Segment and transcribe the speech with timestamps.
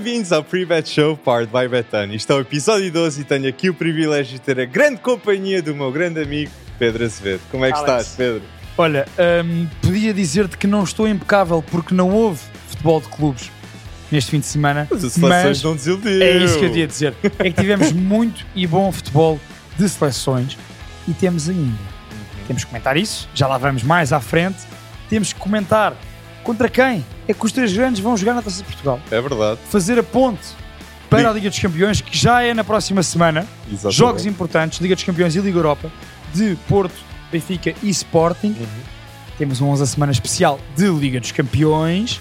[0.00, 2.14] Bem-vindos ao Pre-Bet Show Powered by Betano.
[2.14, 5.60] Isto é o episódio 12 e tenho aqui o privilégio de ter a grande companhia
[5.60, 7.40] do meu grande amigo Pedro Azevedo.
[7.50, 7.90] Como é que Alex.
[7.90, 8.42] estás, Pedro?
[8.76, 9.08] Olha,
[9.44, 13.50] hum, podia dizer-te que não estou impecável porque não houve futebol de clubes
[14.08, 14.86] neste fim de semana.
[14.88, 17.14] Mas as seleções mas não é isso que eu ia dizer.
[17.40, 19.40] É que tivemos muito e bom futebol
[19.76, 20.56] de seleções
[21.08, 21.76] e temos ainda.
[22.46, 24.58] Temos que comentar isso, já lá vamos mais à frente.
[25.10, 25.96] Temos que comentar
[26.48, 28.98] contra quem é que os três grandes vão jogar na Taça de Portugal.
[29.10, 29.60] É verdade.
[29.68, 30.48] Fazer a ponte
[31.10, 31.26] para Sim.
[31.26, 33.46] a Liga dos Campeões, que já é na próxima semana.
[33.70, 33.94] Exatamente.
[33.98, 35.92] Jogos importantes, Liga dos Campeões e Liga Europa,
[36.32, 36.94] de Porto,
[37.30, 38.56] Benfica e Sporting.
[38.58, 38.66] Uhum.
[39.36, 42.18] Temos um 11 semana especial de Liga dos Campeões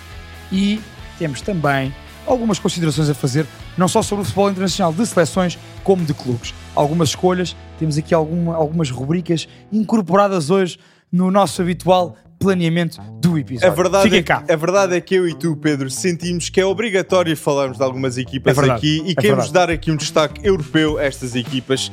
[0.52, 0.82] e
[1.18, 3.48] temos também algumas considerações a fazer,
[3.78, 6.54] não só sobre o futebol internacional de seleções, como de clubes.
[6.76, 10.78] Algumas escolhas, temos aqui alguma- algumas rubricas incorporadas hoje
[11.10, 13.76] no nosso habitual planeamento do A episódio.
[13.76, 14.44] verdade, Fiquem é, cá.
[14.50, 18.18] a verdade é que eu e tu, Pedro, sentimos que é obrigatório falarmos de algumas
[18.18, 19.54] equipas É aqui e é queremos verdade.
[19.54, 21.92] dar aqui um destaque europeu a estas equipas,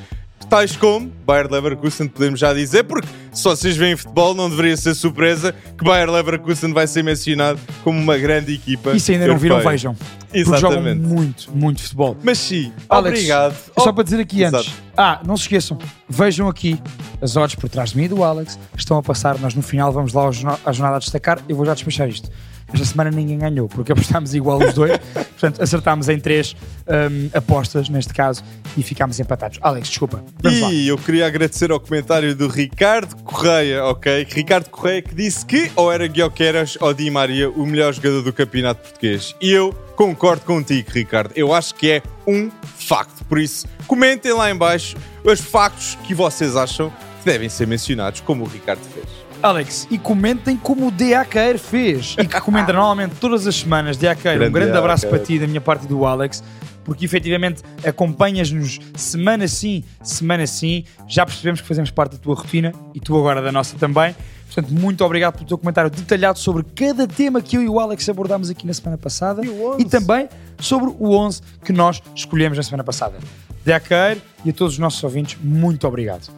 [0.55, 4.95] tais como Bayer Leverkusen, podemos já dizer, porque se vocês veem futebol, não deveria ser
[4.95, 8.93] surpresa que Bayer Leverkusen vai ser mencionado como uma grande equipa.
[8.93, 9.95] E se ainda não viram, vejam.
[9.95, 11.01] Porque jogam Exatamente.
[11.01, 12.17] muito, muito futebol.
[12.23, 13.57] Mas sim, Alex, obrigado.
[13.77, 14.59] Só Oh, para dizer aqui Exato.
[14.69, 14.75] antes.
[14.97, 15.77] Ah, não se esqueçam,
[16.09, 16.79] vejam aqui
[17.21, 19.37] as odds por trás de mim e do Alex estão a passar.
[19.41, 20.29] Nós no final vamos lá
[20.65, 21.41] à jornada a destacar.
[21.49, 22.31] Eu vou já despachar isto.
[22.73, 24.99] Esta semana ninguém ganhou, porque apostámos igual os dois.
[25.15, 28.43] Portanto, acertámos em três hum, apostas, neste caso,
[28.77, 29.59] e ficámos empatados.
[29.61, 30.25] Alex, desculpa.
[30.43, 30.73] Vamos lá.
[30.73, 34.27] E eu queria agradecer ao comentário do Ricardo Correia, ok?
[34.31, 38.33] Ricardo Correia que disse que ou era Guioqueras ou Di Maria o melhor jogador do
[38.33, 39.35] campeonato português.
[39.41, 41.33] E eu concordo contigo, Ricardo.
[41.37, 43.25] Eu acho que é um facto.
[43.25, 48.21] Por isso, comentem lá em baixo os factos que vocês acham que devem ser mencionados,
[48.21, 49.24] como o Ricardo fez.
[49.45, 53.99] Alex, e comentem como o DAKR fez e que comenta normalmente todas as semanas.
[53.99, 56.43] DAKR, um Grande abraço para ti da minha parte e do Alex,
[56.83, 60.87] porque efetivamente acompanhas-nos semana sim, semana sim.
[61.07, 64.17] Já percebemos que fazemos parte da tua rotina e tu agora da nossa também.
[64.47, 68.09] Portanto, muito obrigado pelo teu comentário detalhado sobre cada tema que eu e o Alex
[68.09, 69.85] abordámos aqui na semana passada E o 11.
[69.85, 70.27] também
[70.59, 73.19] sobre o 11 que nós escolhemos na semana passada.
[73.63, 76.31] DAKR e a todos os nossos ouvintes, muito obrigado.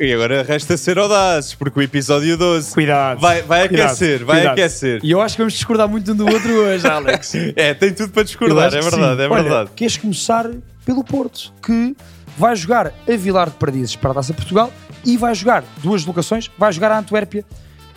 [0.00, 3.20] E agora resta ser audazes, porque o episódio 12 Cuidado.
[3.20, 4.52] vai, vai Cuidado, aquecer, vai cuidado.
[4.52, 5.00] aquecer.
[5.02, 7.34] E eu acho que vamos discordar muito um do outro hoje, Alex.
[7.56, 9.22] É, tem tudo para discordar, é verdade, sim.
[9.24, 9.70] é Olha, verdade.
[9.74, 10.48] Queres começar
[10.84, 11.96] pelo Porto, que
[12.36, 14.72] vai jogar a Vilar de Perdizes para a Taça Portugal
[15.04, 17.44] e vai jogar duas locações, vai jogar a Antuérpia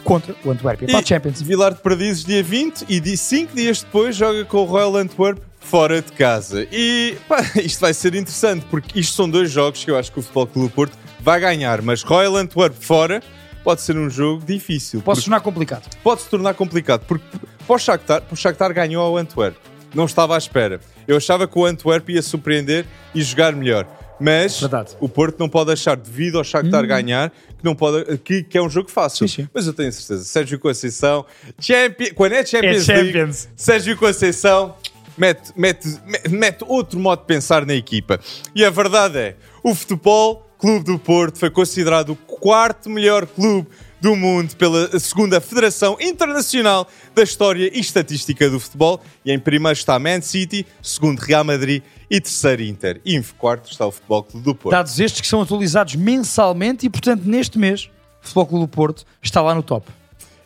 [0.04, 1.40] contra o Antuérpia para a Champions.
[1.40, 5.38] Vilar de Perdizes dia 20 e de 5 dias depois joga com o Royal Antwerp
[5.60, 6.68] fora de casa.
[6.72, 10.18] E pá, isto vai ser interessante porque isto são dois jogos que eu acho que
[10.20, 13.22] o Futebol Clube do Porto vai ganhar, mas Royal Antwerp fora
[13.64, 15.02] pode ser um jogo difícil.
[15.02, 15.90] Posso porque tornar complicado.
[16.04, 17.26] pode se tornar complicado porque
[17.66, 19.56] para o Shakhtar, para o Shakhtar ganhou ao Antwerp.
[19.94, 20.80] Não estava à espera.
[21.08, 23.86] Eu achava que o Antwerp ia surpreender e jogar melhor.
[24.20, 24.94] Mas Verdade.
[24.94, 24.98] Hum.
[25.02, 28.62] o Porto não pode achar, devido ao Shakhtar ganhar, que, não pode, que, que é
[28.62, 29.28] um jogo fácil.
[29.28, 29.50] Sim, sim.
[29.54, 30.24] Mas eu tenho certeza.
[30.24, 31.26] Sérgio Conceição,
[31.60, 33.50] Champion, quando é Champions, É League, Champions.
[33.56, 34.76] Sérgio Conceição
[35.18, 35.88] mete, mete,
[36.30, 38.20] mete outro modo de pensar na equipa.
[38.56, 43.68] E a verdade é, o Futebol Clube do Porto foi considerado o quarto melhor clube
[44.00, 49.02] do mundo pela segunda Federação Internacional da História e Estatística do Futebol.
[49.26, 53.02] E em primeiro está Man City, segundo Real Madrid e terceiro Inter.
[53.04, 54.74] E em quarto está o Futebol Clube do Porto.
[54.74, 57.90] Dados estes que são atualizados mensalmente e, portanto, neste mês,
[58.22, 59.92] o Futebol Clube do Porto está lá no top.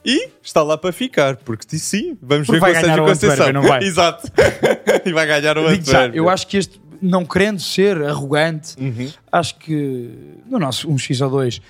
[0.05, 3.51] E está lá para ficar, porque sim, vamos Porque ver com o Sérgio Conceição.
[3.51, 3.83] não vai?
[3.83, 4.31] Exato.
[5.05, 6.17] e vai ganhar o Antuérpia.
[6.17, 9.11] eu acho que este, não querendo ser arrogante, Uhum.
[9.31, 10.09] acho que
[10.45, 11.61] no nosso 1x ou 2,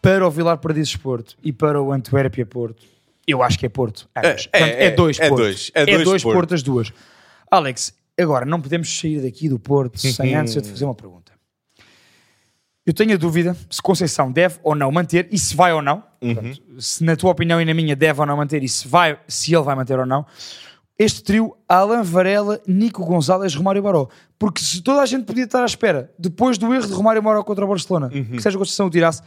[0.00, 2.82] para o Vilar Perdizes Porto e para o Antuérpia Porto,
[3.26, 4.08] eu acho que é Porto.
[4.16, 4.48] ambos.
[4.52, 5.46] É, Portanto, é, é dois é Portos.
[5.46, 6.34] dois, é dois Porto.
[6.36, 6.92] Porto as duas.
[7.50, 10.40] Alex, agora não podemos sair daqui do Porto sem Uhum.
[10.40, 11.32] antes eu te fazer uma pergunta.
[12.84, 16.02] Eu tenho a dúvida se Conceição deve ou não manter e se vai ou não.
[16.20, 16.34] Uhum.
[16.34, 19.16] Portanto, se na tua opinião e na minha deve ou não manter e se, vai,
[19.28, 20.26] se ele vai manter ou não.
[21.02, 24.08] Este trio, Alan Varela, Nico Gonzalez, Romário Baró.
[24.38, 27.42] Porque se toda a gente podia estar à espera, depois do erro de Romário Baró
[27.42, 28.24] contra o Barcelona, Uhum.
[28.24, 29.20] que Sérgio Conceição o tirasse,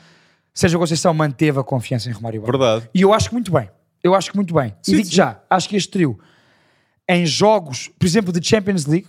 [0.54, 2.58] Sérgio Conceição manteve a confiança em Romário Baró.
[2.58, 2.90] Verdade.
[2.94, 3.70] E eu acho que muito bem.
[4.04, 4.74] Eu acho que muito bem.
[4.82, 5.16] Sim, e digo sim.
[5.16, 6.18] já, acho que este trio,
[7.10, 9.08] em jogos, por exemplo, de Champions League,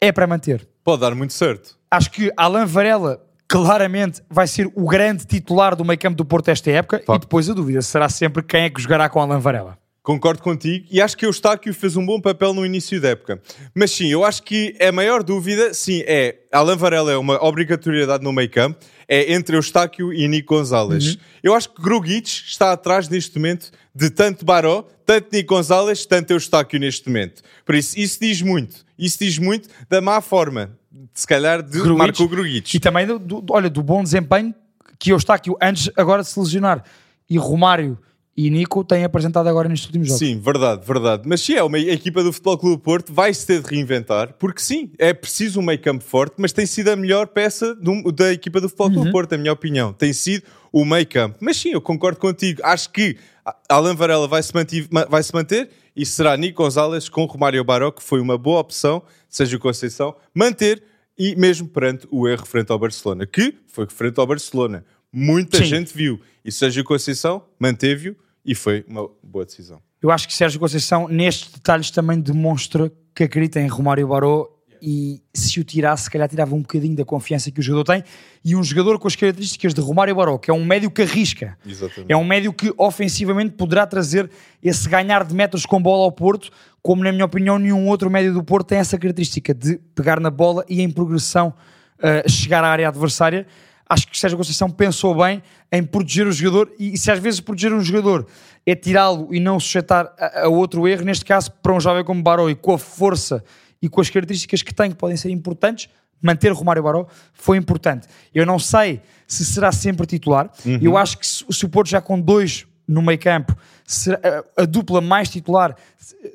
[0.00, 0.68] é para manter.
[0.84, 1.76] Pode dar muito certo.
[1.90, 6.48] Acho que Alan Varela claramente vai ser o grande titular do meio campo do Porto
[6.48, 7.14] esta época Pá.
[7.14, 9.78] e depois a dúvida será sempre quem é que jogará com Alan Varela.
[10.08, 13.42] Concordo contigo e acho que o Eustáquio fez um bom papel no início da época.
[13.74, 18.24] Mas sim, eu acho que a maior dúvida, sim, é Alan Varela é uma obrigatoriedade
[18.24, 21.18] no meio campo, é entre Eustáquio e Nico Gonzalez.
[21.42, 26.30] Eu acho que Grugic está atrás neste momento de tanto Baró, tanto Nico Gonzalez, tanto
[26.32, 27.42] Eustáquio neste momento.
[27.66, 28.86] Por isso, isso diz muito.
[28.98, 30.70] Isso diz muito da má forma,
[31.12, 31.98] se calhar, de Grujic.
[31.98, 32.74] Marco Grujic.
[32.78, 34.54] E também, do, do- olha, do bom desempenho
[34.98, 36.82] que eu está aqui antes agora de se lesionar.
[37.28, 37.98] E Romário
[38.40, 40.20] e Nico têm apresentado agora nestes últimos jogos.
[40.20, 41.22] Sim, verdade, verdade.
[41.26, 43.68] Mas sim, é uma a equipa do Futebol Clube do Porto vai se ter de
[43.68, 47.74] reinventar, porque sim, é preciso um meio campo forte, mas tem sido a melhor peça
[47.74, 49.92] do- da equipa do Futebol Clube do Porto, na minha opinião.
[49.92, 51.36] Tem sido o meio campo.
[51.40, 52.60] Mas sim, eu concordo contigo.
[52.62, 56.62] Acho que a- Alan Varela vai se, mantive- ma- vai se manter e será Nico
[56.62, 60.80] Gonzalez com Romário Baró, que foi uma boa opção, Sérgio Conceição, manter
[61.18, 64.84] e mesmo perante o erro frente ao Barcelona, que foi frente ao Barcelona.
[65.12, 65.64] Muita Sim.
[65.64, 66.20] gente viu.
[66.44, 68.14] E Sérgio Conceição manteve-o
[68.48, 69.78] e foi uma boa decisão.
[70.00, 74.48] Eu acho que Sérgio Conceição, nestes detalhes, também demonstra que acredita em Romário Baró
[74.80, 78.04] e se o tirasse, se calhar tirava um bocadinho da confiança que o jogador tem.
[78.42, 81.58] E um jogador com as características de Romário Baró, que é um médio que arrisca,
[81.66, 82.10] Exatamente.
[82.10, 84.30] é um médio que ofensivamente poderá trazer
[84.62, 86.50] esse ganhar de metros com bola ao Porto,
[86.80, 90.30] como na minha opinião nenhum outro médio do Porto tem essa característica de pegar na
[90.30, 91.52] bola e em progressão
[91.98, 93.46] uh, chegar à área adversária.
[93.88, 95.42] Acho que Sérgio Conceição pensou bem
[95.72, 98.26] em proteger o jogador e, se às vezes proteger um jogador
[98.66, 102.22] é tirá-lo e não sujeitar a, a outro erro, neste caso para um jovem como
[102.22, 103.42] Baró e com a força
[103.80, 105.88] e com as características que tem que podem ser importantes,
[106.20, 108.06] manter Romário Baró foi importante.
[108.34, 110.50] Eu não sei se será sempre titular.
[110.82, 113.56] Eu acho que se, se o Porto já com dois no meio campo,
[113.88, 114.20] será-
[114.56, 115.74] a, a dupla mais titular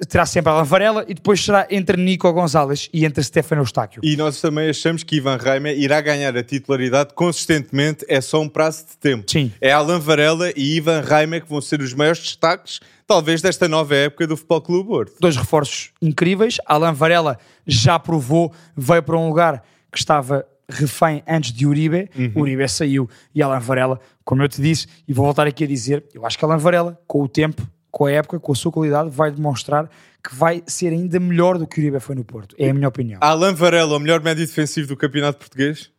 [0.09, 4.01] terá sempre Alan Varela e depois será entre Nico Gonzalez e entre Stefano Eustáquio.
[4.03, 8.49] E nós também achamos que Ivan Reimer irá ganhar a titularidade consistentemente, é só um
[8.49, 9.29] prazo de tempo.
[9.29, 9.51] Sim.
[9.61, 13.95] É Alan Varela e Ivan Reimer que vão ser os maiores destaques, talvez, desta nova
[13.95, 15.13] época do Futebol Clube Porto.
[15.19, 16.57] Dois reforços incríveis.
[16.65, 22.09] Alan Varela já provou, veio para um lugar que estava refém antes de Uribe.
[22.35, 26.03] Uribe saiu e Alan Varela, como eu te disse, e vou voltar aqui a dizer,
[26.13, 29.09] eu acho que Alan Varela, com o tempo, com a época, com a sua qualidade,
[29.09, 29.89] vai demonstrar
[30.23, 32.55] que vai ser ainda melhor do que Uribe foi no Porto.
[32.57, 33.19] É a minha opinião.
[33.21, 35.91] Alan Varela, o melhor médio defensivo do campeonato português?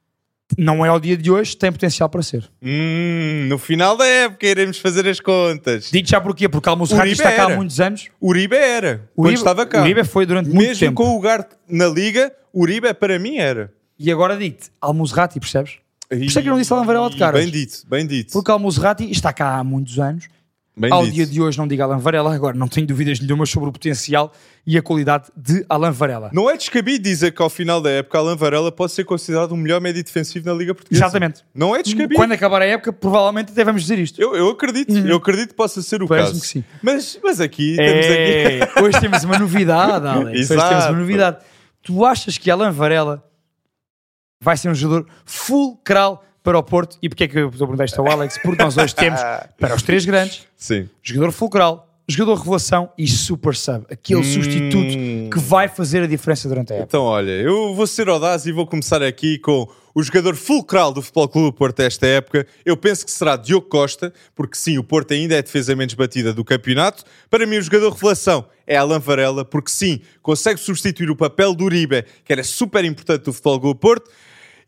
[0.58, 2.48] Não é ao dia de hoje, tem potencial para ser.
[2.62, 5.90] Hum, no final da época iremos fazer as contas.
[5.90, 8.08] Digo já porquê, porque Uribe está cá há muitos anos.
[8.20, 9.82] Uribe era, quando Uribe, estava cá.
[9.82, 11.02] Uribe foi durante muito Mesmo tempo.
[11.02, 13.72] com o lugar na Liga, Uribe para mim era.
[13.98, 15.74] E agora digo-te, Almozrati, percebes?
[16.08, 17.40] Por isso é que eu não disse Alan Varela de caras.
[17.40, 18.32] Bem dito, bem dito.
[18.32, 20.28] Porque Almozrati está cá há muitos anos.
[20.76, 21.14] Bem Ao dito.
[21.14, 24.32] dia de hoje não digo Alan Varela, agora não tenho dúvidas nenhumas sobre o potencial
[24.66, 26.30] e a qualidade de Alan Varela.
[26.32, 29.56] Não é descabido dizer que ao final da época Alan Varela pode ser considerado o
[29.56, 31.04] melhor médio defensivo na Liga Portuguesa.
[31.04, 31.44] Exatamente.
[31.54, 32.16] Não é descabido.
[32.16, 34.20] Quando acabar a época, provavelmente devemos dizer isto.
[34.20, 36.42] Eu, eu acredito, eu acredito que possa ser o Parece-me caso.
[36.42, 36.64] que sim.
[36.82, 38.82] Mas, mas aqui temos É, aqui.
[38.82, 40.38] hoje temos uma novidade, Alex.
[40.40, 40.92] Hoje temos Exato.
[40.92, 41.36] uma novidade.
[41.84, 43.24] Tu achas que Alan Varela
[44.44, 46.98] vai ser um jogador fulcral para o Porto?
[47.02, 48.38] E porquê é que eu estou a perguntar isto ao Alex?
[48.42, 49.20] Porque nós hoje temos,
[49.58, 50.88] para os três grandes, Sim.
[51.02, 53.84] jogador fulcral, jogador revelação e super sub.
[53.90, 54.24] Aquele Hum.
[54.24, 56.88] substituto que vai fazer a diferença durante a época.
[56.90, 61.00] Então, olha, eu vou ser audaz e vou começar aqui com o jogador fulcral do
[61.00, 62.46] Futebol Clube do Porto esta época.
[62.66, 65.94] Eu penso que será Diogo Costa, porque sim, o Porto ainda é a defesa menos
[65.94, 67.04] batida do campeonato.
[67.30, 71.64] Para mim, o jogador revelação é Alan Varela, porque sim, consegue substituir o papel do
[71.64, 74.10] Uribe, que era super importante do Futebol Clube do Porto.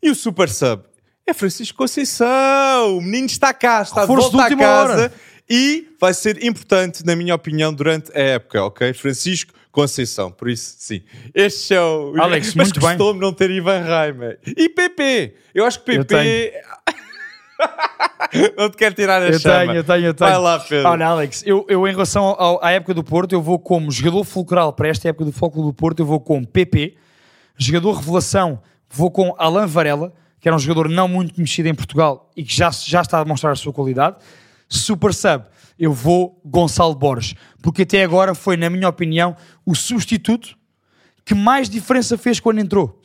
[0.01, 0.83] E o super sub
[1.25, 2.97] é Francisco Conceição.
[2.97, 4.93] O menino está cá, está Reforço de volta de à última casa.
[5.03, 5.13] hora.
[5.49, 8.93] E vai ser importante, na minha opinião, durante a época, ok?
[8.93, 11.01] Francisco Conceição, por isso, sim.
[11.33, 12.13] Este é o...
[12.19, 12.89] Alex, Mas muito bem.
[12.89, 14.39] custou-me não ter Ivan Reimer.
[14.45, 15.35] E PP.
[15.53, 16.53] Eu acho que PP...
[18.57, 19.59] não te quero tirar a Eu chama.
[19.59, 20.29] tenho, eu tenho, eu tenho.
[20.31, 20.89] Vai lá, Pedro.
[20.89, 24.23] Olha, Alex, eu, eu em relação ao- à época do Porto, eu vou como jogador
[24.23, 26.95] fulcral para esta época do Foco do Porto, eu vou com PP.
[27.57, 32.31] Jogador revelação, vou com Alan Varela, que era um jogador não muito conhecido em Portugal
[32.35, 34.17] e que já, já está a demonstrar a sua qualidade.
[34.69, 35.45] Super sub,
[35.79, 40.57] eu vou Gonçalo Borges, porque até agora foi, na minha opinião, o substituto
[41.23, 43.01] que mais diferença fez quando entrou.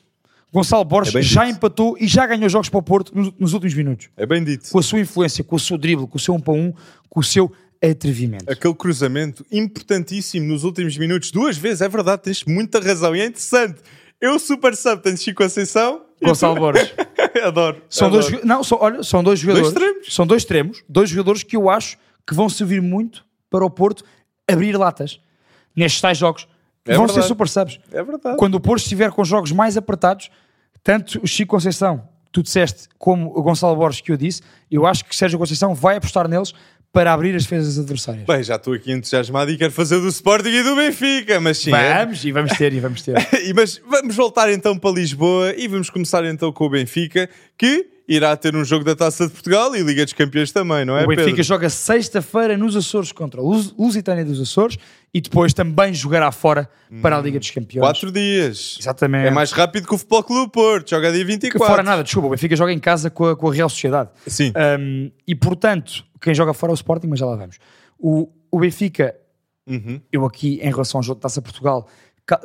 [0.53, 1.57] Gonçalo Borges É já dito.
[1.57, 4.69] empatou e já ganhou jogos para o Porto nos, nos últimos minutos É bem dito.
[4.71, 6.75] com a sua influência, com o seu drible, com o seu um para um,
[7.09, 7.51] com o seu
[7.83, 8.51] atrevimento.
[8.53, 13.17] Aquele cruzamento importantíssimo nos últimos minutos, duas vezes, é verdade, tens muita razão.
[13.17, 13.81] E é interessante.
[14.23, 16.03] Eu, super sub, tenho Chico Conceição.
[16.21, 16.95] e Gonçalo Borges.
[17.45, 17.83] adoro.
[17.91, 18.31] São adoro.
[18.31, 19.69] dois, não, são, olha, são dois jogadores.
[19.69, 20.15] extremos.
[20.15, 24.05] São dois extremos, dois jogadores que eu acho que vão servir muito para o Porto
[24.49, 25.21] abrir latas
[25.75, 26.47] nestes tais jogos.
[26.87, 27.27] É vão verdade.
[27.27, 27.81] ser super subs.
[27.91, 28.37] É verdade.
[28.37, 30.31] Quando o Porto estiver com jogos mais apertados,
[30.85, 35.05] tanto o Chico Conceição, tu disseste, como o Gonçalo Borges, que eu disse, eu acho
[35.05, 36.55] que Sérgio Conceição vai apostar neles
[36.93, 38.27] para abrir as defesas adversárias.
[38.27, 41.73] Bem, já estou aqui entusiasmado e quero fazer do Sporting e do Benfica, mas sim.
[41.75, 43.15] é- Vamos, e vamos ter, e vamos ter.
[43.43, 47.87] E, mas vamos voltar então para Lisboa e vamos começar então com o Benfica, que
[48.07, 51.05] irá ter um jogo da Taça de Portugal e Liga dos Campeões também, não é,
[51.05, 51.43] o Benfica Pedro?
[51.45, 54.77] joga sexta-feira nos Açores contra o Lus- Lusitânia dos Açores
[55.15, 56.69] e depois também jogará fora
[57.01, 57.87] para a Liga dos Campeões.
[57.87, 58.77] Quatro dias.
[58.81, 59.29] Exatamente.
[59.29, 61.67] É mais rápido que o Futebol Clube Porto, joga dia que 24.
[61.67, 64.11] fora nada, desculpa, o Benfica joga em casa com a, com a Real Sociedade.
[64.27, 64.53] Sim.
[64.79, 67.59] Um, e portanto, quem joga fora é o Sporting, mas já lá vamos.
[67.99, 69.15] O, o Benfica,
[69.67, 70.01] Uhum.
[70.11, 71.87] eu aqui em relação ao jogo de Taça Portugal,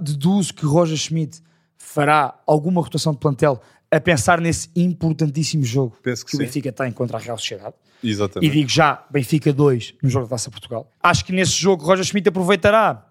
[0.01, 1.41] deduzo que Roger Schmidt
[1.77, 6.43] fará alguma rotação de plantel a pensar nesse importantíssimo jogo Penso que o sim.
[6.43, 7.73] Benfica tem contra a Real Sociedade.
[8.03, 8.51] E Exatamente.
[8.51, 10.91] digo já, Benfica 2 no jogo da Taça Portugal.
[11.01, 13.03] Acho que nesse jogo Roger Schmidt aproveitará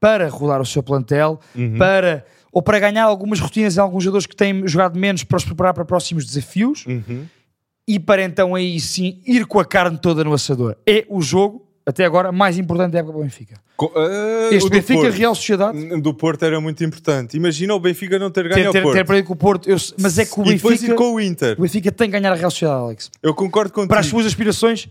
[0.00, 1.76] para rodar o seu plantel, Uhum.
[1.76, 5.44] para ou para ganhar algumas rotinas em alguns jogadores que têm jogado menos para os
[5.44, 7.26] preparar para próximos desafios Uhum.
[7.86, 10.76] E para então aí sim ir com a carne toda no assador.
[10.86, 13.60] É o jogo, até agora, mais importante da época para o Benfica.
[13.76, 15.14] Co- ah, Este o Benfica Porto.
[15.14, 17.36] Real Sociedade Do Porto era muito importante.
[17.36, 18.94] Imagina o Benfica não ter ganho ter, ao ter, Porto.
[18.96, 21.14] ter perdido com o Porto, eu- mas é que o e depois Benfica, ir com
[21.14, 21.56] o Inter.
[21.58, 23.10] o Benfica tem que ganhar a Real Sociedade, Alex.
[23.22, 23.88] Eu concordo contigo.
[23.90, 24.88] Para as suas aspirações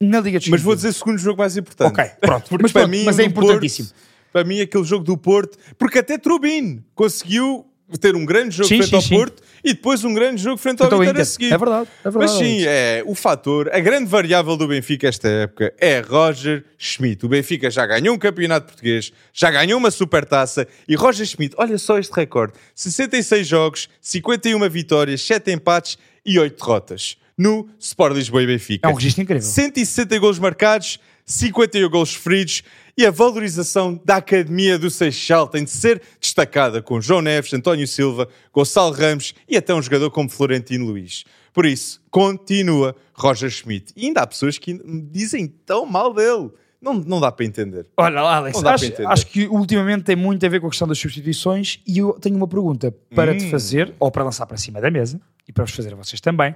[0.00, 1.88] na Liga dos Mas vou dizer o segundo jogo mais importante.
[1.92, 2.48] Ok, pronto.
[2.48, 3.88] Porque Mas para pronto, mim, mas é importantíssimo.
[3.88, 7.66] Porto, para mim, aquele jogo do Porto, porque até Trubin conseguiu
[8.00, 9.16] ter um grande jogo Sim, frente sim, ao sim.
[9.16, 11.52] Porto e depois um grande jogo frente ao Então, Inter, a seguir.
[11.52, 12.32] É verdade, é verdade.
[12.32, 17.24] Mas sim, é o fator, a grande variável do Benfica esta época é Roger Schmidt.
[17.24, 21.78] O Benfica já ganhou um campeonato português, já ganhou uma supertaça e Roger Schmidt, olha
[21.78, 28.42] só este recorde: 66 jogos, 51 vitórias, 7 empates e 8 derrotas no Sport Lisboa
[28.42, 28.88] e Benfica.
[28.88, 29.42] É um registro incrível.
[29.42, 32.62] 160 gols marcados, 51 gols sofridos
[32.96, 37.86] e a valorização da Academia do Seixal tem de ser destacada com João Neves, António
[37.86, 41.24] Silva, Gonçalo Ramos e até um jogador como Florentino Luís.
[41.52, 43.92] Por isso, continua Roger Schmidt.
[43.96, 44.78] E ainda há pessoas que
[45.10, 46.50] dizem tão mal dele.
[46.80, 47.86] Não, não dá para entender.
[47.96, 49.06] Olha, Alex, dá para acho, entender.
[49.06, 52.36] acho que ultimamente tem muito a ver com a questão das substituições e eu tenho
[52.36, 53.38] uma pergunta para Hum.
[53.38, 56.20] te fazer, ou para lançar para cima da mesa, e para vos fazer a vocês
[56.20, 56.54] também,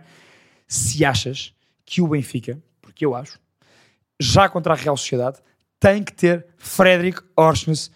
[0.66, 1.52] se achas
[1.84, 3.38] que o Benfica, porque eu acho,
[4.20, 5.38] já contra a Real Sociedade,
[5.78, 7.90] tem que ter Frederic Orsnes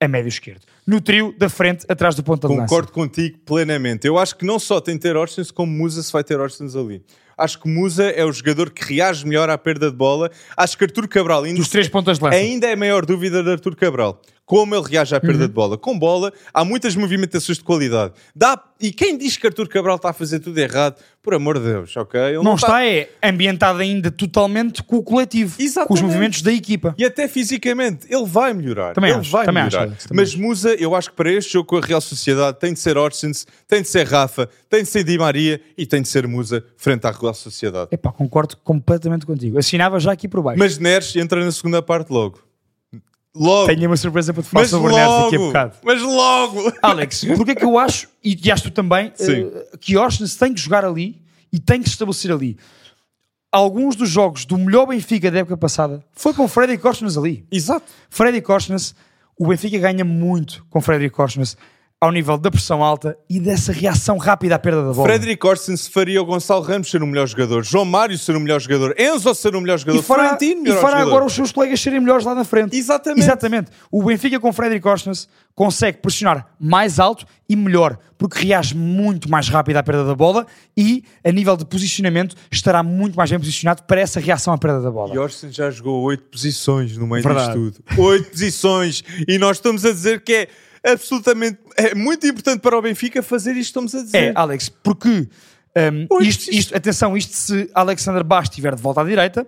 [0.00, 0.62] a médio esquerdo.
[0.86, 2.68] No trio da frente, atrás do ponta de lança.
[2.68, 4.06] Concordo contigo plenamente.
[4.06, 6.76] Eu acho que não só tem de ter Orsens, como Musa se vai ter Orsens
[6.76, 7.02] ali.
[7.36, 10.30] Acho que Musa é o jogador que reage melhor à perda de bola.
[10.56, 12.36] Acho que Artur Cabral ainda Dos três pontas de lança.
[12.36, 14.20] Ainda é a maior dúvida de Artur Cabral.
[14.46, 15.46] Como ele reage à perda Uhum.
[15.48, 15.78] de bola.
[15.78, 18.12] Com bola, há muitas movimentações de qualidade.
[18.36, 18.62] Dá...
[18.80, 21.96] E quem diz que Artur Cabral está a fazer tudo errado, por amor de Deus,
[21.96, 22.20] ok?
[22.20, 26.02] Ele Não está é ambientado ainda totalmente com o coletivo, com os Exatamente.
[26.04, 26.94] movimentos da equipa.
[26.98, 28.92] E até fisicamente, ele vai melhorar.
[28.92, 29.96] Também ele acho, vai também acho, melhorar.
[29.96, 32.80] Também Mas Musa, eu acho que para este jogo com a Real Sociedade tem de
[32.80, 36.26] ser Orsens, tem de ser Rafa, tem de ser Di Maria e tem de ser
[36.26, 37.88] Musa frente à Real Sociedade.
[37.90, 39.58] Epá, concordo completamente contigo.
[39.58, 40.58] Assinava já aqui por baixo.
[40.58, 42.40] Mas Neres entra na segunda parte logo.
[43.34, 43.66] Logo.
[43.66, 45.46] Tenho uma surpresa para te falar mas sobre o Neres daqui a logo.
[45.48, 45.76] bocado.
[45.82, 46.72] Mas logo.
[46.80, 50.54] Alex, porque é que eu acho, e, e acho tu também, eh, que Orsnes tem
[50.54, 51.20] que jogar ali
[51.52, 52.56] e tem que se estabelecer ali.
[53.50, 57.44] Alguns dos jogos do melhor Benfica da época passada foi com Freddy Orsnes ali.
[57.50, 57.86] Exato.
[58.08, 58.94] Freddy Orsnes,
[59.38, 61.56] o Benfica ganha muito com Freddy Orsnes
[62.04, 65.08] ao nível da pressão alta e dessa reação rápida à perda da bola.
[65.08, 68.60] Frederic Orsens faria o Gonçalo Ramos ser o melhor jogador, João Mário ser o melhor
[68.60, 71.10] jogador, Enzo ser o melhor jogador, e fará, Florentino e melhor fará jogador.
[71.10, 72.76] agora os seus colegas serem melhores lá na frente.
[72.76, 73.20] Exatamente.
[73.20, 73.70] Exatamente.
[73.90, 79.48] O Benfica com Frederic Orsnes consegue pressionar mais alto e melhor, porque reage muito mais
[79.48, 80.46] rápido à perda da bola
[80.76, 84.80] e, a nível de posicionamento, estará muito mais bem posicionado para essa reação à perda
[84.82, 85.14] da bola.
[85.14, 87.58] E Orson já jogou oito posições no meio Verdade.
[87.58, 88.02] disto tudo.
[88.02, 89.02] Oito posições.
[89.26, 90.48] E nós estamos a dizer que é
[90.92, 91.58] absolutamente...
[91.76, 94.16] É muito importante para o Benfica fazer isto que estamos a dizer.
[94.16, 95.28] É, Alex, porque
[95.76, 99.46] um, Pois, isto, isto- atenção, isto se Alexander Bast estiver de volta à direita,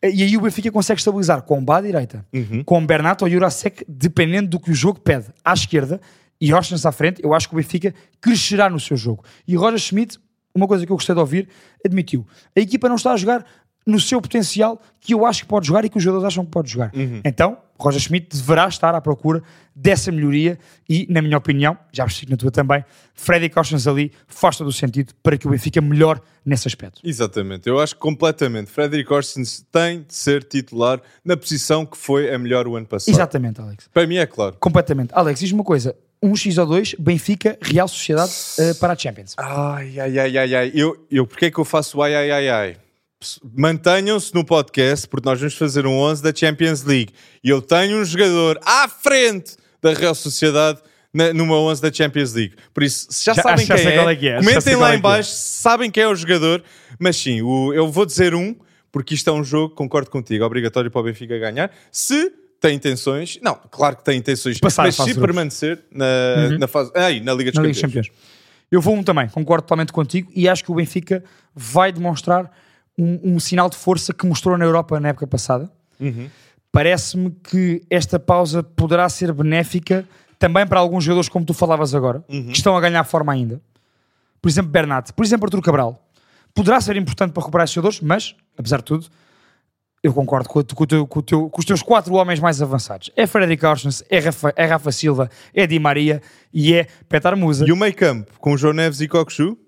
[0.00, 2.64] eh, e aí o Benfica consegue estabilizar com Bá à direita, Uhum.
[2.64, 6.00] com Bernat ou Jurasek, dependendo do que o jogo pede, à esquerda,
[6.40, 9.22] e Orsnes à frente, eu acho que o Benfica crescerá no seu jogo.
[9.46, 10.18] E Roger Schmidt,
[10.54, 11.48] uma coisa que eu gostei de ouvir,
[11.84, 13.44] admitiu, a equipa não está a jogar
[13.90, 16.50] no seu potencial que eu acho que pode jogar e que os jogadores acham que
[16.50, 16.90] pode jogar.
[16.94, 17.20] Uhum.
[17.24, 19.42] Então, Roger Schmidt deverá estar à procura
[19.74, 24.56] dessa melhoria e, na minha opinião, já percebi na tua também, Freddy Costens ali faz
[24.56, 27.00] todo o sentido para que o Benfica melhor nesse aspecto.
[27.02, 27.68] Exatamente.
[27.68, 28.70] Eu acho completamente.
[28.70, 33.14] Frederic Orsens tem de ser titular na posição que foi a melhor o ano passado.
[33.14, 33.88] Exatamente, Alex.
[33.92, 34.56] Para mim é claro.
[34.60, 35.10] Completamente.
[35.14, 35.96] Alex, diz-me uma coisa.
[36.22, 39.34] Um X ou dois, Benfica, Real Sociedade eh, para a Champions.
[39.38, 40.72] Ai, ai, ai, ai, ai.
[40.74, 42.76] Eu, eu, porquê é que eu faço ai, ai, ai, ai?
[43.54, 47.12] Mantenham-se no podcast, porque nós vamos fazer um 11 da Champions League.
[47.44, 50.78] E eu tenho um jogador à frente da Real Sociedade
[51.12, 52.54] na, numa 11 da Champions League.
[52.72, 54.98] Por isso, se já, Já- sabem quem é, é que é, comentem lá é em
[54.98, 55.00] é.
[55.02, 56.62] baixo sabem quem é o jogador.
[56.98, 58.56] Mas sim, o- eu vou dizer um,
[58.90, 61.70] porque isto é um jogo, concordo contigo, obrigatório para o Benfica ganhar.
[61.92, 66.90] Se tem intenções, não, claro que tem intenções, Passar mas se permanecer na, na fase,
[66.94, 67.76] ai, na Liga dos Na Liga Campeões.
[67.76, 68.10] dos Campeões.
[68.70, 71.22] Eu vou um também, concordo totalmente contigo e acho que o Benfica
[71.54, 72.50] vai demonstrar
[73.02, 75.70] um, um sinal de força que mostrou na Europa na época passada.
[76.72, 80.06] Parece-me que esta pausa poderá ser benéfica
[80.38, 83.60] também para alguns jogadores, como tu falavas agora, que estão a ganhar forma ainda.
[84.40, 86.08] Por exemplo, Bernat, por exemplo, Artur Cabral.
[86.54, 89.06] Poderá ser importante para recuperar esses jogadores, mas, apesar de tudo,
[90.02, 93.10] eu concordo com, o teu- com o teu- com os teus quatro homens mais avançados.
[93.16, 96.22] É Frederic Orsens, é Rafa, é Rafa Silva, é Di Maria
[96.54, 97.66] e é Petar Musa.
[97.68, 99.58] E o meio campo, com João Neves e Cockchu?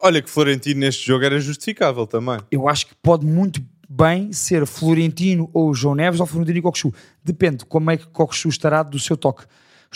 [0.00, 2.38] Olha que Florentino neste jogo era justificável também.
[2.50, 6.92] Eu acho que pode muito bem ser Florentino ou João Neves ou Florentino e Cockchu.
[7.24, 9.44] Depende de como é que Cockchu estará do seu toque.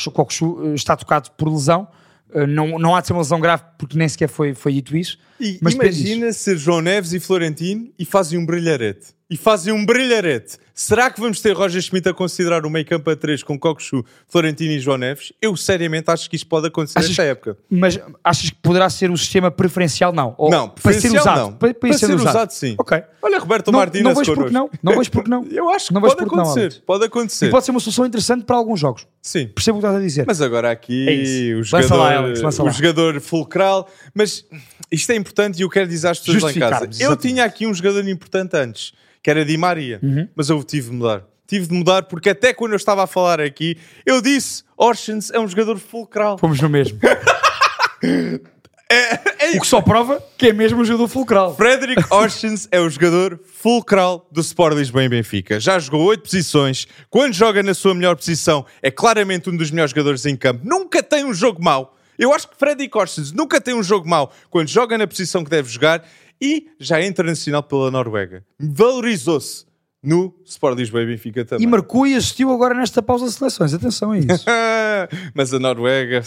[0.06, 1.86] O Cockchu eh, está tocado por lesão,
[2.34, 4.96] eh, não, não há de ser uma lesão grave porque nem sequer foi, foi dito
[4.96, 5.18] isso.
[5.38, 9.08] E Mas imagina ser João Neves e Florentino e fazem um brilharete.
[9.28, 10.56] E fazem um brilharete.
[10.74, 14.04] Será que vamos ter Roger Schmidt a considerar o meio campo a 3 com Cockchu,
[14.26, 15.32] Florentino e João Neves?
[15.40, 17.56] Eu seriamente acho que isto pode acontecer Achas nesta época.
[17.70, 20.12] Mas achas que poderá ser o sistema preferencial?
[20.12, 20.34] Não.
[20.38, 21.40] Ou Não, para ser usado.
[21.40, 21.52] não.
[21.52, 22.28] Para, para Para ser, ser usado.
[22.30, 22.74] usado, sim.
[22.78, 23.02] Ok.
[23.20, 24.70] Olha, Roberto Não, Martínez não vejo porque não.
[24.82, 25.44] Não vejo porque não.
[25.52, 26.60] Eu acho que Não pode não, acontecer.
[26.60, 26.78] Alex.
[26.86, 27.50] pode E acontecer.
[27.50, 29.06] pode ser uma solução interessante para alguns jogos.
[29.20, 29.48] Sim.
[29.48, 30.24] Percebo o que estás a dizer.
[30.26, 31.60] Mas agora aqui É isso.
[31.60, 33.88] o jogador, lá, Alex, o jogador fulcral.
[34.14, 34.44] Mas
[34.90, 36.84] isto é importante e eu quero dizer às pessoas lá em casa.
[36.84, 37.20] Eu exatamente.
[37.28, 40.26] tinha aqui um jogador importante antes, que era Di Maria, Uhum.
[40.34, 41.24] mas eu tive de mudar.
[41.46, 43.76] Tive de mudar porque até quando eu estava a falar aqui,
[44.06, 46.38] eu disse Orsens é um jogador fulcral.
[46.38, 46.98] Fomos no mesmo.
[48.92, 51.56] É, o que só prova que é mesmo o jogador fulcral.
[51.56, 55.58] Frederick Orsens é o jogador fulcral do Sport Lisboa em Benfica.
[55.58, 56.86] Já jogou oito posições.
[57.08, 60.60] Quando joga na sua melhor posição, é claramente um dos melhores jogadores em campo.
[60.62, 61.96] Nunca tem um jogo mau.
[62.18, 65.48] Eu acho que Frederick Orsens nunca tem um jogo mau quando joga na posição que
[65.48, 66.04] deve jogar
[66.38, 68.44] e já é internacional pela Noruega.
[68.60, 69.64] Valorizou-se
[70.02, 71.64] no Sport Lisboa e Benfica também.
[71.64, 73.72] E marcou e assistiu agora nesta pausa de seleções.
[73.72, 74.44] Atenção a isso.
[75.34, 76.22] Mas a Noruega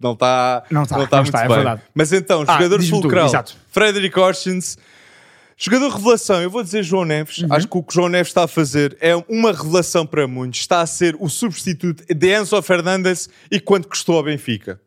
[0.00, 1.56] não está Não está, não não muito está, é bem.
[1.56, 1.82] verdade.
[1.94, 3.56] Mas então, Ah, jogador tu, fulcral, exato.
[3.72, 4.78] Frederick Orsens,
[5.56, 7.52] jogador revelação, eu vou dizer João Neves, Uhum.
[7.52, 10.80] acho que o que João Neves está a fazer é uma revelação para muitos, está
[10.80, 14.80] a ser o substituto de Enzo Fernandes e quanto custou ao Benfica?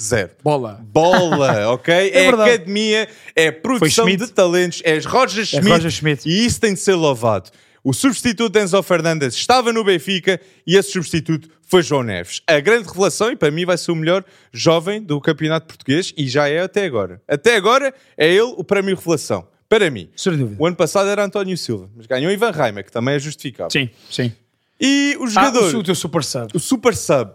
[0.00, 0.30] Zero.
[0.42, 0.80] Bola.
[0.82, 1.92] Bola, ok?
[1.94, 2.50] É, verdade.
[2.50, 6.28] academia, é produção de talentos, é Roger Schmidt, Roger Schmidt.
[6.28, 7.50] e isso tem de ser louvado.
[7.84, 12.42] O substituto de Enzo Fernandes estava no Benfica e esse substituto foi João Neves.
[12.46, 16.28] A grande revelação, e para mim vai ser o melhor jovem do campeonato português, e
[16.28, 17.22] já é até agora.
[17.28, 19.46] Até agora é ele o prémio revelação.
[19.68, 20.10] Para mim.
[20.16, 20.56] Sem dúvida.
[20.60, 23.70] O ano passado era António Silva, mas ganhou Ivan Reimer, que também é justificável.
[23.70, 24.32] Sim, sim.
[24.80, 26.48] E o Ah, jogador, o, o teu super sub.
[26.52, 27.30] o super sub.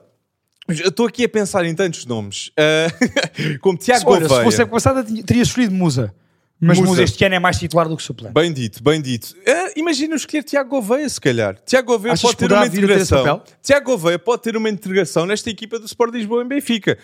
[0.68, 2.52] Eu estou aqui a pensar em tantos nomes.
[2.58, 2.88] Ah,
[3.62, 4.44] como Tiago Olha, se Gouveia.
[4.44, 6.14] fosse a passada, teria escolhido Musa.
[6.60, 6.90] Mas Musa.
[6.90, 7.04] Musa.
[7.04, 8.34] este ano é mais titular do que suplente.
[8.34, 9.36] Bem dito, bem dito.
[9.46, 11.58] Ah, imagina escolher Tiago Gouveia, se calhar.
[11.66, 13.24] Tiago Gouveia Achas pode ter uma ter integração.
[13.24, 13.44] papel?
[13.62, 16.98] Tiago Gouveia pode ter uma integração nesta equipa do Sport Lisboa em Benfica.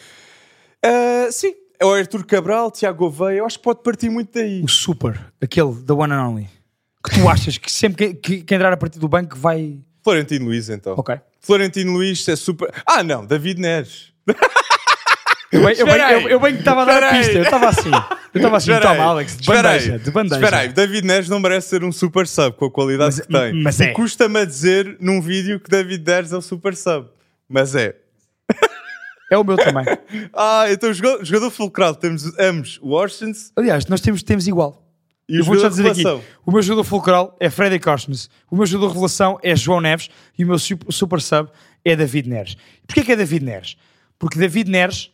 [0.83, 4.61] Ah, sim, é o Arthur Cabral, Tiago Gouveia, eu acho que pode partir muito daí.
[4.63, 6.49] O super, aquele, the one and only.
[7.03, 9.79] Que tu achas que sempre que, que, que entrar a partir do banco vai.
[10.03, 10.93] Florentino Luiz, então.
[10.97, 11.19] Ok.
[11.41, 12.71] Florentino Luiz é super.
[12.85, 14.11] Ah, não, David Neres.
[15.51, 17.33] Eu bem, eu bem, eu, eu bem que estava a dar a pista.
[17.33, 17.91] Eu estava assim.
[18.33, 19.99] Eu estava assim, Espera aí, toma, Alex, de bandeja.
[19.99, 20.35] De bandeja.
[20.35, 23.33] Espera aí, David Neres não merece ser um super sub com a qualidade Mas- que
[23.33, 23.61] tem.
[23.61, 23.87] mas é.
[23.91, 27.09] Custa-me a dizer num vídeo que David Neres é o super sub.
[27.49, 27.95] Mas é.
[29.29, 29.83] É o meu também.
[30.33, 34.81] Ah, então jogador, jogador fulcral, temos ambos Orsens Aliás, nós temos, temos igual.
[35.27, 36.23] E o Eu vou já dizer aqui: revelação.
[36.45, 40.09] o meu jogador fulcral é Freddy Cosmes, o meu jogador de revelação é João Neves
[40.37, 41.49] e o meu super, sub
[41.83, 42.57] é David Neres.
[42.85, 43.77] Porquê que é David Neres?
[44.19, 45.11] Porque David Neres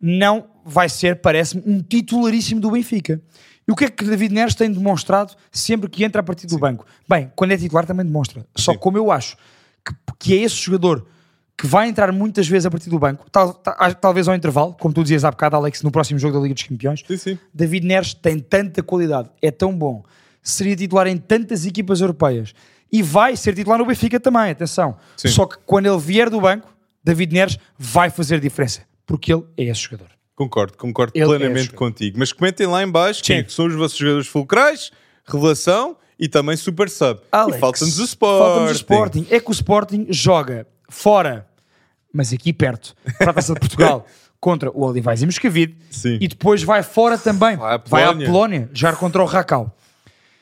[0.00, 3.20] não vai ser, parece-me, um titularíssimo do Benfica.
[3.66, 6.58] E o que é que David Neres tem demonstrado sempre que entra a partir do
[6.58, 6.86] banco?
[7.08, 8.46] Bem, quando é titular também demonstra.
[8.56, 8.78] Só Sim.
[8.78, 9.36] como eu acho
[9.84, 11.06] que, que é esse jogador
[11.60, 14.94] que vai entrar muitas vezes a partir do banco, tal- tal- talvez ao intervalo, como
[14.94, 17.38] tu dizias há bocado, Alex, no próximo jogo da Liga dos Campeões, Sim, sim.
[17.52, 20.04] David Neres tem tanta qualidade, é tão bom,
[20.40, 22.54] seria titular em tantas equipas europeias
[22.92, 24.96] e vai ser titular no Benfica também, atenção.
[25.16, 25.28] Sim.
[25.28, 29.64] Só que quando ele vier do banco, David Neres vai fazer diferença, porque ele é
[29.64, 30.08] esse jogador.
[30.36, 31.78] Concordo, concordo Ele é plenamente jogador.
[31.78, 32.16] contigo.
[32.20, 34.92] Mas comentem lá em baixo quem é que são os vossos jogadores fulcrais,
[35.26, 37.20] revelação e também super sub.
[37.32, 38.38] Alex, e falta-nos o Sporting.
[38.44, 39.26] Falta-nos o Sporting.
[39.28, 41.47] É que o Sporting joga fora,
[42.12, 44.06] mas aqui perto, para a Taça de Portugal,
[44.40, 46.18] contra o Olivais e Moscavide, Sim.
[46.20, 48.70] e depois vai fora também, Vai à vai à Polónia.
[48.72, 49.76] Já contra o Racau.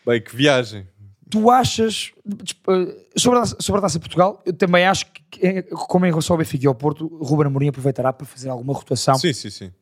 [0.06, 0.86] Bem, que viagem.
[1.30, 2.12] tu achas
[2.68, 6.10] eh, sobre a, sobre a Taça de Portugal, eu também acho que, eh, como em
[6.10, 9.50] relação ao Benfica e ao Porto, Ruben Amorim aproveitará para fazer alguma rotação Sim, sim,
[9.50, 9.72] sim.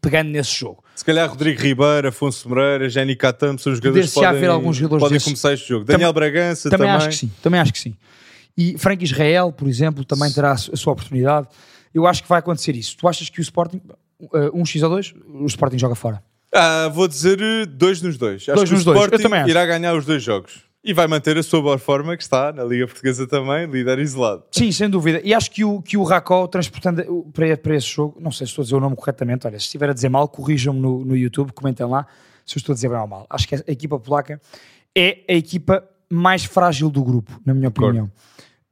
[0.00, 0.82] pegando nesse jogo.
[0.96, 5.00] Se calhar Rodrigo Ribeiro, Afonso Moreira, Jenny Catam são os jogadores que podem, alguns jogadores
[5.02, 5.24] podem desses.
[5.26, 5.84] começar este jogo.
[5.84, 6.96] Tam- Daniel Bragança Também, também.
[6.96, 7.94] acho que sim, também acho que sim.
[8.56, 11.48] E Frank Israel, por exemplo, também terá a su- a sua oportunidade.
[11.92, 12.96] Eu acho que vai acontecer isso.
[12.96, 13.80] Tu achas que o Sporting,
[14.20, 16.22] uh, um X ou dois, o Sporting joga fora.
[16.52, 18.42] Ah, vou dizer eh, dois nos dois.
[18.42, 18.98] Acho Dois que o dois.
[19.00, 19.50] Sporting acho.
[19.50, 20.62] irá ganhar os dois jogos.
[20.84, 24.44] E vai manter a sua boa forma que está na Liga Portuguesa também, líder isolado.
[24.52, 25.20] Sim, sem dúvida.
[25.24, 28.46] E acho que o, que o Racó, transportando o- para, para esse jogo, não sei
[28.46, 31.04] se estou a dizer o nome corretamente, olha, se estiver a dizer mal, corrijam-me no,
[31.04, 32.06] no YouTube, comentem lá
[32.46, 33.26] se eu estou a dizer bem ou mal.
[33.30, 34.40] Acho que a equipa polaca
[34.94, 38.10] é a equipa mais frágil do grupo, na minha opinião.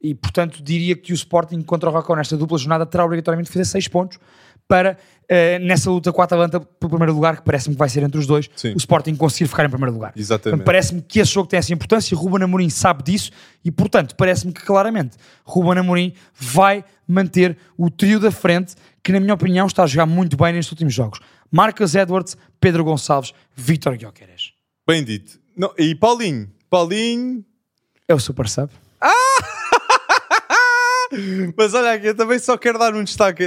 [0.03, 3.53] E, portanto, diria que o Sporting contra o Racó nesta dupla jornada terá obrigatoriamente de
[3.53, 4.19] fazer 6 pontos
[4.67, 4.97] para,
[5.29, 8.17] eh, nessa luta com a Atalanta pelo primeiro lugar, que parece-me que vai ser entre
[8.17, 8.73] os dois, Sim.
[8.73, 10.13] o Sporting conseguir ficar em primeiro lugar.
[10.15, 10.63] Exatamente.
[10.63, 13.31] Parece-me que esse jogo tem essa importância, Ruben Amorim sabe disso
[13.63, 19.19] e, portanto, parece-me que claramente Ruben Amorim vai manter o trio da frente que, na
[19.19, 21.19] minha opinião, está a jogar muito bem nestes últimos jogos.
[21.51, 24.53] Marcos Edwards, Pedro Gonçalves, Vítor Guioqueres.
[24.87, 25.39] Bem dito.
[25.55, 26.49] Não, e Paulinho?
[26.69, 27.45] Paulinho.
[28.07, 28.69] É o super sub.
[31.57, 33.43] Mas olha aqui, eu também só quero dar um destaque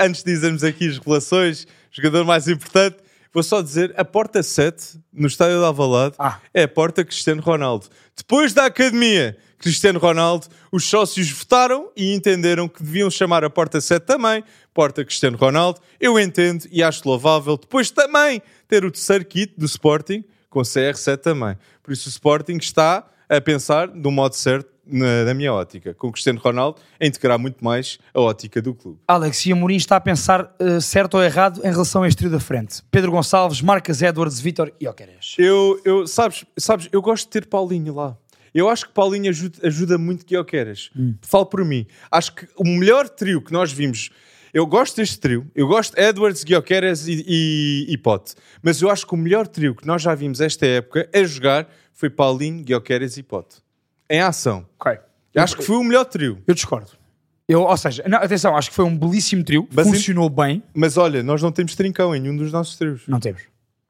[0.00, 2.96] antes de dizermos aqui as relações, jogador mais importante.
[3.32, 6.38] Vou só dizer, a porta 7 no estádio de Alvalade Ah.
[6.54, 7.86] é a porta Cristiano Ronaldo.
[8.16, 13.80] Depois da academia Cristiano Ronaldo, os sócios votaram e entenderam que deviam chamar a porta
[13.80, 15.80] 7 também porta Cristiano Ronaldo.
[16.00, 21.18] Eu entendo e acho louvável depois também ter o terceiro kit do Sporting com CR7
[21.18, 21.56] também.
[21.82, 26.08] Por isso o Sporting está a pensar do modo certo na, na minha ótica, com
[26.08, 28.98] o Cristiano Ronaldo a integrar muito mais a ótica do clube.
[29.08, 32.30] Alex, e Amorim está a pensar eh, certo ou errado em relação a este trio
[32.30, 32.82] da frente.
[32.90, 35.34] Pedro Gonçalves, Marcos Edwards, Vítor Guioqueres.
[35.38, 38.16] Eu, eu, sabes, sabes, eu gosto de ter Paulinho lá.
[38.54, 40.90] Eu acho que Paulinho ajuda, ajuda muito que eu queres.
[41.20, 41.86] Falo por mim.
[42.10, 44.08] Acho que o melhor trio que nós vimos.
[44.54, 45.46] Eu gosto deste trio.
[45.54, 48.34] Eu gosto de Edwards, Guioqueres e, e, e Pote.
[48.62, 51.68] Mas eu acho que o melhor trio que nós já vimos esta época a jogar
[51.92, 53.56] foi Paulinho, Guioqueres e Pote.
[54.08, 54.66] Em ação.
[54.80, 54.98] Ok.
[55.34, 56.42] Eu acho que foi o melhor trio.
[56.46, 56.90] Eu discordo.
[57.48, 60.62] Eu, ou seja, não, atenção, acho que foi um belíssimo trio, Mas funcionou bem.
[60.74, 63.02] Mas olha, nós não temos trincão em nenhum dos nossos trios.
[63.06, 63.42] Não temos.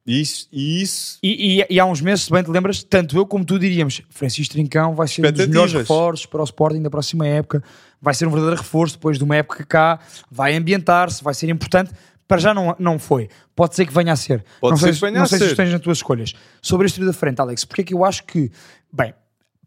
[0.07, 3.17] E isso, e isso E, e- e há uns meses, se bem te lembras, tanto
[3.17, 6.81] eu como tu diríamos Francisco Trincão vai ser um dos melhores reforços para o Sporting
[6.83, 7.61] da próxima época,
[8.01, 9.99] vai ser um verdadeiro reforço depois de uma época cá,
[10.31, 11.91] vai ambientar-se, vai ser importante.
[12.29, 13.29] Para já não, não foi.
[13.55, 14.45] Pode ser que venha a ser.
[14.61, 15.49] Pode não ser sei, que venha não a sei ser.
[15.51, 16.35] se tens nas tuas escolhas.
[16.61, 18.51] Sobre este trio da frente, Alex, porque é que eu acho que,
[18.93, 19.13] bem,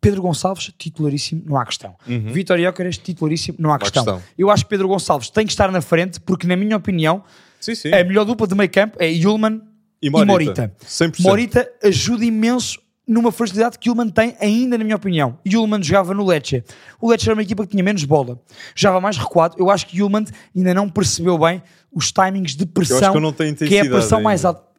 [0.01, 1.95] Pedro Gonçalves, titularíssimo, não há questão.
[2.05, 4.03] Vitor Iócaras, titularíssimo, não há questão.
[4.05, 4.23] questão.
[4.37, 7.23] Eu acho que Pedro Gonçalves tem que estar na frente, porque, na minha opinião,
[7.59, 7.93] Sim, sim.
[7.93, 9.61] a melhor dupla de meio campo é Yulman
[10.01, 10.25] E e Morita.
[10.33, 10.73] Morita.
[10.85, 11.21] 100%.
[11.21, 15.37] Morita ajuda imenso numa fragilidade que Yulman tem ainda, na minha opinião.
[15.45, 16.63] Yulman jogava no Lecce.
[17.01, 18.39] O Lecce era uma equipa que tinha menos bola.
[18.75, 19.55] Jogava mais recuado.
[19.57, 23.11] Eu acho que Yulman ainda não percebeu bem os timings de pressão.
[23.11, 24.59] que eu não tenho que é a pressão mais ainda.
[24.59, 24.69] alta.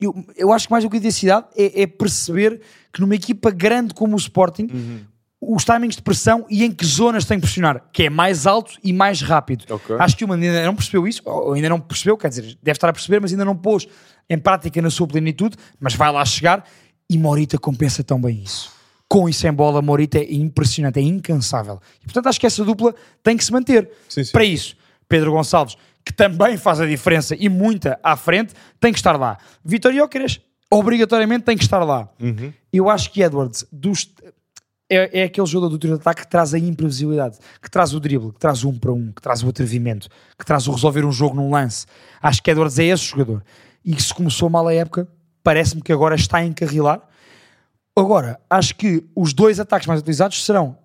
[0.00, 2.60] Eu, eu, acho que mais do que intensidade é, é perceber
[2.92, 5.00] que numa equipa grande como o Sporting, Uhum.
[5.40, 8.72] os timings de pressão e em que zonas tem que pressionar, que é mais alto
[8.82, 9.64] e mais rápido.
[9.70, 9.96] Ok.
[9.98, 12.76] Acho que o Yulman ainda não percebeu isso, ou ainda não percebeu, quer dizer, deve
[12.76, 13.86] estar a perceber, mas ainda não pôs
[14.28, 16.64] em prática na sua plenitude, mas vai lá chegar
[17.08, 18.70] e Morita compensa tão bem isso.
[19.08, 21.80] Com e sem bola, Morita é impressionante, é incansável.
[22.00, 23.90] E portanto acho que essa dupla tem que se manter.
[24.08, 24.32] Sim, sim.
[24.32, 24.76] Para isso,
[25.08, 25.76] Pedro Gonçalves,
[26.10, 29.38] que também faz a diferença e muita à frente, tem que estar lá.
[29.64, 32.08] Vitor Jóqueres, obrigatoriamente tem que estar lá.
[32.20, 32.52] Uhum.
[32.72, 34.12] Eu acho que Edwards dos-
[34.90, 38.00] é, é aquele jogador do trio de ataque que traz a imprevisibilidade, que traz o
[38.00, 41.04] drible, que traz o um para um, que traz o atrevimento, que traz o resolver
[41.04, 41.86] um jogo num lance.
[42.20, 43.44] Acho que Edwards é esse jogador.
[43.84, 45.06] E se começou mal a época,
[45.44, 47.00] parece-me que agora está a encarrilar.
[47.96, 50.76] Agora, acho que os dois ataques mais utilizados serão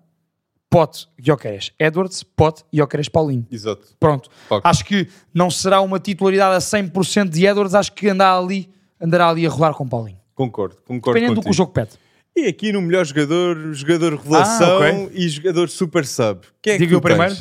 [0.76, 3.46] Pote, Gyökeres, Edwards, Pote, Gyökeres, Paulinho.
[3.50, 3.86] Exato.
[3.98, 4.28] Pronto.
[4.62, 8.68] Acho que não será uma titularidade a 100% de Edwards, acho que andará ali,
[9.00, 10.18] andará ali a rodar com Paulinho.
[10.34, 11.54] Concordo, concordo Dependendo do que o contigo.
[11.56, 11.92] jogo pede.
[12.36, 15.10] E aqui no melhor jogador, jogador revelação Ah, ok.
[15.14, 16.40] e jogador super sub.
[16.60, 17.34] Quem é que Diga tu o primeiro.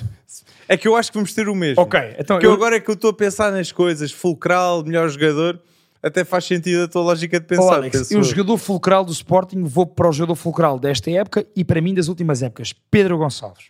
[0.70, 1.82] É que eu acho que vamos ter o mesmo.
[1.84, 4.82] Ok, então Porque eu eu- agora é que eu estou a pensar nas coisas, fulcral,
[4.86, 5.60] melhor jogador,
[6.06, 7.76] até faz sentido a tua lógica de Oh, pensar.
[7.76, 8.24] Alex, eu, eu.
[8.24, 12.08] jogador fulcral do Sporting, vou para o jogador fulcral desta época e para mim das
[12.08, 13.66] últimas épocas, Pedro Gonçalves.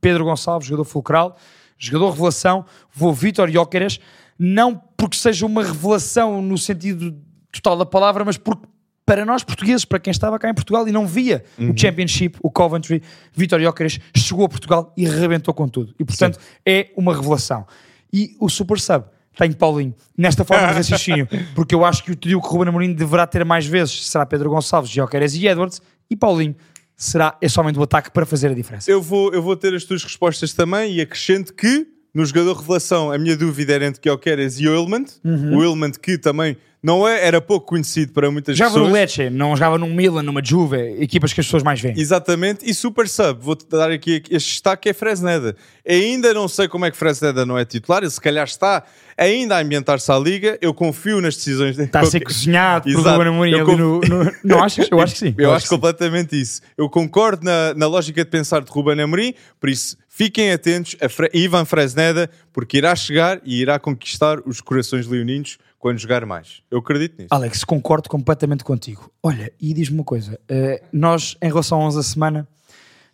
[0.00, 1.36] Pedro Gonçalves, jogador fulcral,
[1.76, 3.98] jogador revelação, vou Vítor Jóqueres,
[4.38, 7.14] não porque seja uma revelação no sentido
[7.52, 8.66] total da palavra, mas porque
[9.04, 11.72] para nós portugueses, para quem estava cá em Portugal e não via Uhum.
[11.72, 13.02] o Championship, o Coventry,
[13.34, 15.92] Vítor Jóqueres chegou a Portugal e rebentou com tudo.
[15.98, 17.66] E portanto é uma revelação.
[18.12, 19.04] E o Super Sub
[19.36, 22.68] tenho Paulinho nesta forma de raciocínio, porque eu acho que o trio que o Ruben
[22.68, 26.54] Amorim deverá ter mais vezes será Pedro Gonçalves, Jóqueres e Edwards, e Paulinho
[26.96, 28.90] será é somente o ataque para fazer a diferença.
[28.90, 33.12] Eu vou, eu vou ter as tuas respostas também e acrescento que no jogador revelação,
[33.12, 35.06] a minha dúvida era entre Gyökeres e Oilmand.
[35.24, 35.56] Uhum.
[35.56, 38.88] O Oilmand que também não é, era pouco conhecido para muitas Jogava pessoas.
[38.88, 41.94] no Lecce, não jogava num Milan, numa Juve, equipas que as pessoas mais veem.
[41.98, 45.54] Exatamente, e super sub, vou-te dar aqui este destaque é Fresneda.
[45.86, 48.82] Ainda não sei como é que Fresneda não é titular, ele se calhar está
[49.16, 51.88] ainda a ambientar-se à liga, eu confio nas decisões dele.
[51.88, 53.10] Está a ser cozinhado por Exato.
[53.10, 54.88] Ruben Amorim Eu ali no, no- Não achas?
[54.90, 55.34] Eu acho que sim.
[55.36, 55.74] Eu, acho, que sim.
[55.74, 56.62] completamente isso.
[56.78, 61.08] Eu concordo na, na lógica de pensar de Ruben Amorim, por isso fiquem atentos a
[61.08, 66.60] Fre Ivan Fresneda, porque irá chegar e irá conquistar os corações leoninos quando jogar mais.
[66.70, 67.28] Eu acredito nisso.
[67.30, 69.10] Alex, concordo completamente contigo.
[69.22, 72.48] Olha, e diz-me uma coisa: eh, nós, em relação a 11 da semana,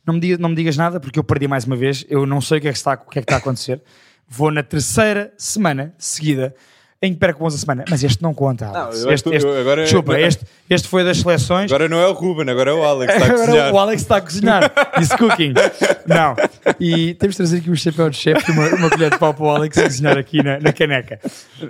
[0.05, 2.05] não me, não me digas nada porque eu perdi mais uma vez.
[2.09, 3.81] Eu não sei o que é que está, o que é que está a acontecer.
[4.27, 6.57] Vou na terceira semana seguida
[7.03, 8.67] em que perco 11 da semana, mas este não conta.
[8.69, 9.05] Alex.
[9.05, 11.71] Não, este, este, agora- desculpa, este, este foi das seleções.
[11.71, 13.75] Agora não é o Ruben, agora é o Alex está a Agora cozinhar.
[13.75, 14.73] o Alex está a cozinhar.
[15.01, 15.53] Is cooking.
[16.07, 16.35] Não.
[16.81, 19.35] E temos de trazer aqui um chapéu de chefe e uma, uma colher de pau
[19.35, 21.21] para o Alex cozinhar aqui na, na caneca.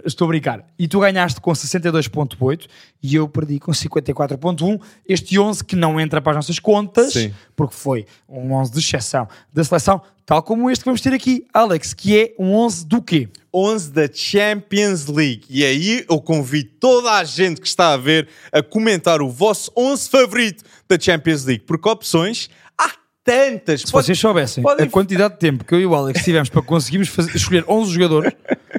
[0.05, 0.65] Estou a brincar.
[0.79, 2.67] E tu ganhaste com 62.8
[3.03, 4.81] e eu perdi com 54.1.
[5.09, 7.33] Este 11 que não entra para as nossas contas, Sim.
[7.55, 11.47] porque foi um 11 de exceção da seleção, tal como este que vamos ter aqui,
[11.55, 13.29] Alex, que é um 11 do quê?
[13.55, 15.45] 11 da Champions League.
[15.49, 19.71] E aí eu convido toda a gente que está a ver a comentar o vosso
[19.77, 22.91] 11 favorito da Champions League, porque opções há
[23.25, 23.81] tantas.
[23.83, 26.61] Se vocês soubessem podem- a quantidade de tempo que eu e o Alex tivemos para
[26.61, 28.33] conseguirmos fazer- escolher 11 jogadores,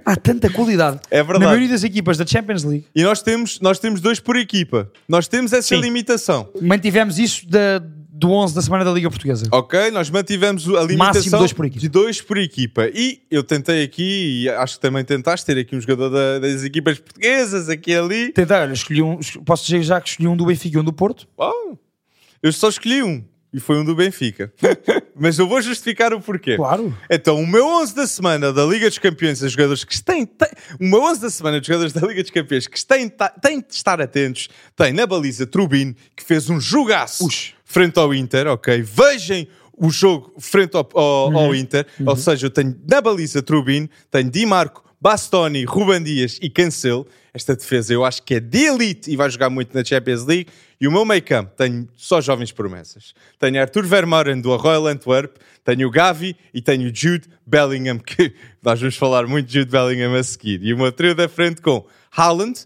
[0.06, 1.00] há tanta qualidade.
[1.10, 1.40] É verdade.
[1.40, 2.86] Na maioria das equipas da Champions League.
[2.94, 4.92] E nós temos, nós temos dois por equipa.
[5.08, 5.82] Nós temos essa Sim.
[5.82, 6.50] limitação.
[6.62, 7.80] Mantivemos isso da,
[8.18, 9.46] do 11 da semana da Liga Portuguesa.
[9.52, 9.92] Ok?
[9.92, 12.88] Nós mantivemos a limitação dois de dois por equipa.
[12.94, 16.64] E eu tentei aqui, e acho que também tentaste ter aqui um jogador da- das
[16.64, 18.32] equipas portuguesas, aqui e ali.
[18.34, 20.92] Tentar, olha, escolhi um, posso dizer já que escolhi um do Benfica e um do
[20.94, 21.28] Porto?
[21.38, 21.78] Oh,
[22.42, 23.24] eu só escolhi um.
[23.54, 24.52] E foi um do Benfica.
[25.16, 26.58] Mas eu vou justificar o porquê.
[26.58, 26.96] Claro.
[27.10, 30.50] Então, o meu 11 da semana da Liga dos Campeões, os jogadores que têm, têm
[30.80, 33.10] o meu 11 da semana dos jogadores da Liga dos Campeões que têm,
[33.42, 37.54] têm de estar atentos, tem na baliza Trubin, que fez um jogaço Ux.
[37.68, 38.82] Frente ao Inter, ok?
[38.82, 39.46] Vejam
[39.78, 41.38] o jogo frente ao, ao- Uhum.
[41.38, 46.40] ao Inter, ou seja, eu tenho na baliza Trubin, tenho Di Marco, Bastoni, Ruban Dias
[46.42, 47.06] e Cancelo.
[47.32, 50.48] Esta defesa eu acho que é de elite e vai jogar muito na Champions League.
[50.82, 53.14] E o meu meio campo tenho só jovens promessas.
[53.38, 58.34] Tenho Arthur Vermaelen do Royal Antwerp, tenho o Gavi e tenho o Jude Bellingham, que
[58.64, 60.64] nós vamos falar muito de Jude Bellingham a seguir.
[60.64, 62.66] E o meu trio da frente com Haaland,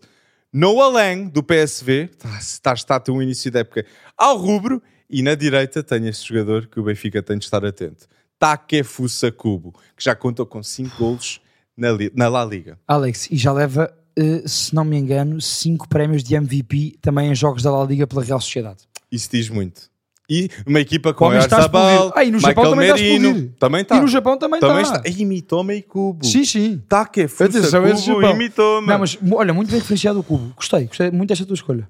[0.54, 3.86] Noah Lang do PSV, está, está, está a ter um início da época
[4.18, 8.08] ao rubro, e na direita tenho este jogador que o Benfica tem de estar atento.
[8.40, 11.42] Takefusa Kubo, que já conta com 5 golos
[11.76, 12.80] na, na La Liga.
[12.88, 17.36] Alex, e já leva, eh, se não me engano, 5 prémios de MVP também em
[17.36, 18.84] jogos da La Liga pela Real Sociedade.
[19.12, 19.91] Isso diz muito.
[20.34, 21.70] E uma equipa com O homem está.
[22.16, 23.52] Ah, e no Japão Michael também está a Merino, explodir.
[23.60, 23.98] também está.
[23.98, 24.98] E no Japão também, também está.
[25.06, 25.10] está.
[25.10, 26.26] E Mitoma e Kubo.
[26.26, 26.82] Sim, sim.
[26.88, 28.36] Takefusa Atenção, esse Kubo Japão.
[28.36, 28.94] e Mitoma.
[28.94, 30.54] Não, mas olha, muito bem diferenciado o cubo.
[30.56, 31.86] Gostei, gostei muito desta tua escolha.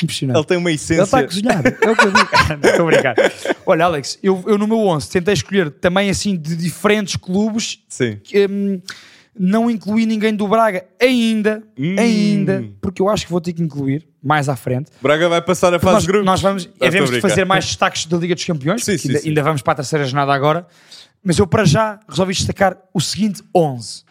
[0.00, 0.38] Impressionante.
[0.38, 1.02] Ele tem uma Ele essência...
[1.02, 2.28] está a cozinhar, é o que eu digo.
[2.68, 3.14] Estou a brincar.
[3.66, 8.18] Olha, Alex, eu, eu no meu 11 tentei escolher também assim de diferentes clubes, Sim.
[8.48, 8.80] hum,
[9.38, 11.96] não incluí ninguém do Braga ainda, Hum.
[11.98, 14.90] ainda, porque eu acho que vou ter que incluir mais à frente.
[15.00, 16.26] Braga vai passar a fase Nós, de grupos.
[16.26, 17.20] nós vamos, a de brincar.
[17.28, 19.28] fazer mais destaques da Liga dos Campeões, Sim, sim, ainda, sim.
[19.28, 20.66] ainda vamos para a terceira jornada agora.
[21.22, 24.04] Mas eu para já resolvi destacar o seguinte 11.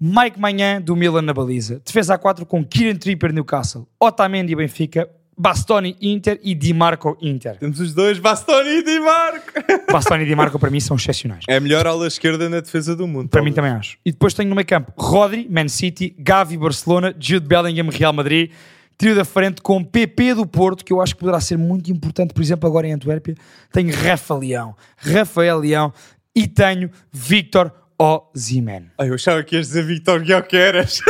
[0.00, 1.80] Mike Manhã do Milan na baliza.
[1.84, 3.86] Defesa A4 com Kieran Tripper Newcastle.
[3.98, 5.08] Otamendi Benfica.
[5.36, 7.56] Bastoni Inter e Di Marco Inter.
[7.58, 9.52] Temos os dois, Bastoni e Di Marco.
[9.90, 11.44] Bastoni e Di Marco para mim são excepcionais.
[11.48, 13.28] É a melhor ala esquerda na defesa do mundo.
[13.28, 13.72] Para mim talvez.
[13.72, 13.98] também acho.
[14.04, 18.50] E depois tenho no meio campo Rodri, Man City, Gavi, Barcelona, Jude Bellingham, Real Madrid.
[18.96, 22.32] Trio da frente com PP do Porto, que eu acho que poderá ser muito importante,
[22.32, 23.34] por exemplo, agora em Antuérpia.
[23.72, 25.92] Tenho Rafa Leão, Rafael Leão
[26.34, 28.86] e tenho Victor Ozyman.
[28.98, 31.00] Ai, eu achava que ias dizer Victor Guioqueras.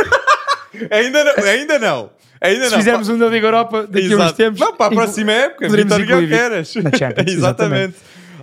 [0.89, 1.43] ainda não.
[1.43, 2.09] Ainda não.
[2.41, 2.77] Ainda Se não.
[2.79, 4.59] fizermos um da Liga Europa daqui a uns tempos...
[4.59, 6.73] Não, para a próxima época, incluir Guioqueras.
[6.75, 7.95] na Champions, exatamente.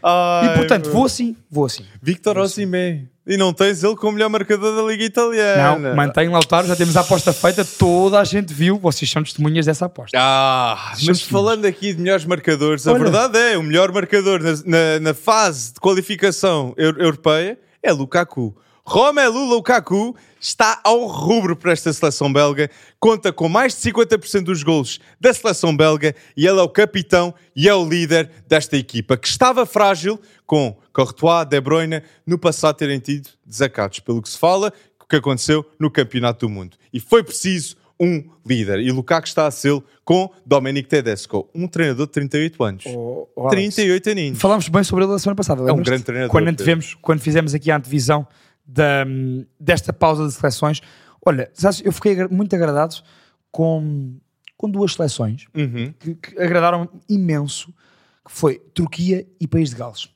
[0.03, 0.95] Ai, E portanto, meu.
[0.95, 1.85] vou assim, vou assim.
[2.03, 3.09] Victor Osimhen.
[3.25, 5.79] E não tens ele como melhor marcador da Liga Italiana.
[5.79, 9.65] Não, mantenho Lautaro, já temos a aposta feita, toda a gente viu, vocês são testemunhas
[9.67, 10.19] dessa aposta.
[10.21, 13.05] Ah, mas falando aqui de melhores marcadores, a Olha.
[13.05, 18.57] verdade é, o melhor marcador na, na- na fase de qualificação eu- europeia é Lukaku.
[18.85, 22.69] Romelu Lukaku está ao rubro para esta seleção belga,
[22.99, 27.33] conta com mais de 50% dos golos da seleção belga e ele é o capitão
[27.55, 32.77] e é o líder desta equipa, que estava frágil com Courtois, De Bruyne, no passado
[32.77, 36.77] terem tido desacatos, pelo que se fala, o que aconteceu no Campeonato do Mundo.
[36.93, 38.81] E foi preciso um líder.
[38.81, 42.85] E Lukaku está a ser com Dominic Tedesco, um treinador de 38 anos.
[42.89, 43.77] Oh, oh, Alex.
[43.77, 44.41] 38 aninhos.
[44.41, 45.63] Falámos bem sobre ele a semana passada.
[45.63, 45.89] lembras-te?
[45.89, 46.63] grande treinador, Quando, Pedro.
[46.63, 48.27] antevemos, quando fizemos aqui a antevisão
[48.65, 49.05] da,
[49.59, 50.81] desta pausa de seleções.
[51.25, 52.97] Olha, sabes, eu fiquei muito agradado
[53.51, 54.17] com,
[54.57, 55.93] com duas seleções Uhum.
[55.99, 57.73] que, que agradaram imenso,
[58.25, 60.09] que foi Turquia e País de Gales.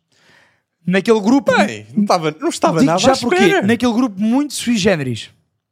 [0.86, 1.52] Naquele grupo...
[1.56, 3.62] Bem, não estava, não estava nada já à espera.
[3.62, 5.30] naquele grupo muito sui generis,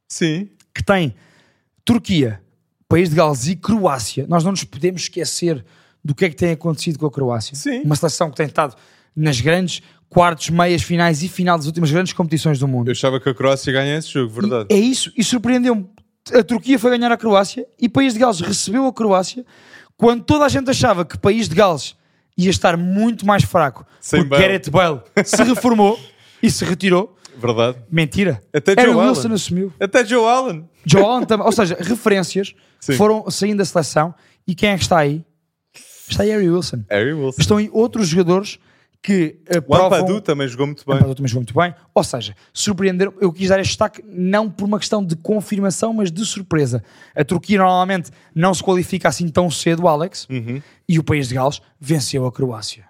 [0.09, 0.49] Sim.
[0.73, 1.15] que tem
[1.85, 2.41] Turquia,
[2.87, 5.65] País de Gales e Croácia, nós não nos podemos esquecer
[6.03, 7.55] do que é que tem acontecido com a Croácia.
[7.55, 7.81] Sim.
[7.81, 8.75] Uma seleção que tem estado
[9.15, 12.87] nas grandes quartos, meias, finais e final das últimas grandes competições do mundo.
[12.89, 14.67] Eu achava que a Croácia ganha esse jogo, verdade.
[14.71, 15.89] E é isso, e surpreendeu-me.
[16.33, 19.45] A Turquia foi ganhar a Croácia e País de Gales recebeu a Croácia
[19.95, 21.95] quando toda a gente achava que País de Gales
[22.37, 24.41] ia estar muito mais fraco Sem porque Bale.
[24.43, 25.99] Gareth Bale se reformou
[26.41, 27.15] e se retirou.
[27.37, 27.77] Verdade.
[27.91, 28.41] Mentira.
[28.53, 29.33] Até Harry Joe Wilson Allen.
[29.35, 29.73] assumiu.
[29.79, 30.69] Até Joe Allen.
[30.85, 31.45] Joe Allen também.
[31.45, 32.93] Ou seja, referências Sim.
[32.93, 34.15] foram saindo da seleção.
[34.47, 35.23] E quem é que está aí?
[36.09, 36.83] Está aí Harry Wilson.
[36.89, 37.41] Harry Wilson.
[37.41, 38.57] Estão aí outros jogadores
[39.05, 39.75] que uh, O.
[39.75, 40.95] Ampadu também jogou muito bem.
[40.95, 41.75] Ampadu também jogou muito bem.
[41.93, 43.13] Ou seja, surpreenderam.
[43.21, 46.83] Eu quis dar este destaque não por uma questão de confirmação, mas de surpresa.
[47.15, 50.59] A Turquia normalmente não se qualifica assim tão cedo, Alex, Uhum.
[50.89, 52.85] e o país de Gales venceu a Croácia.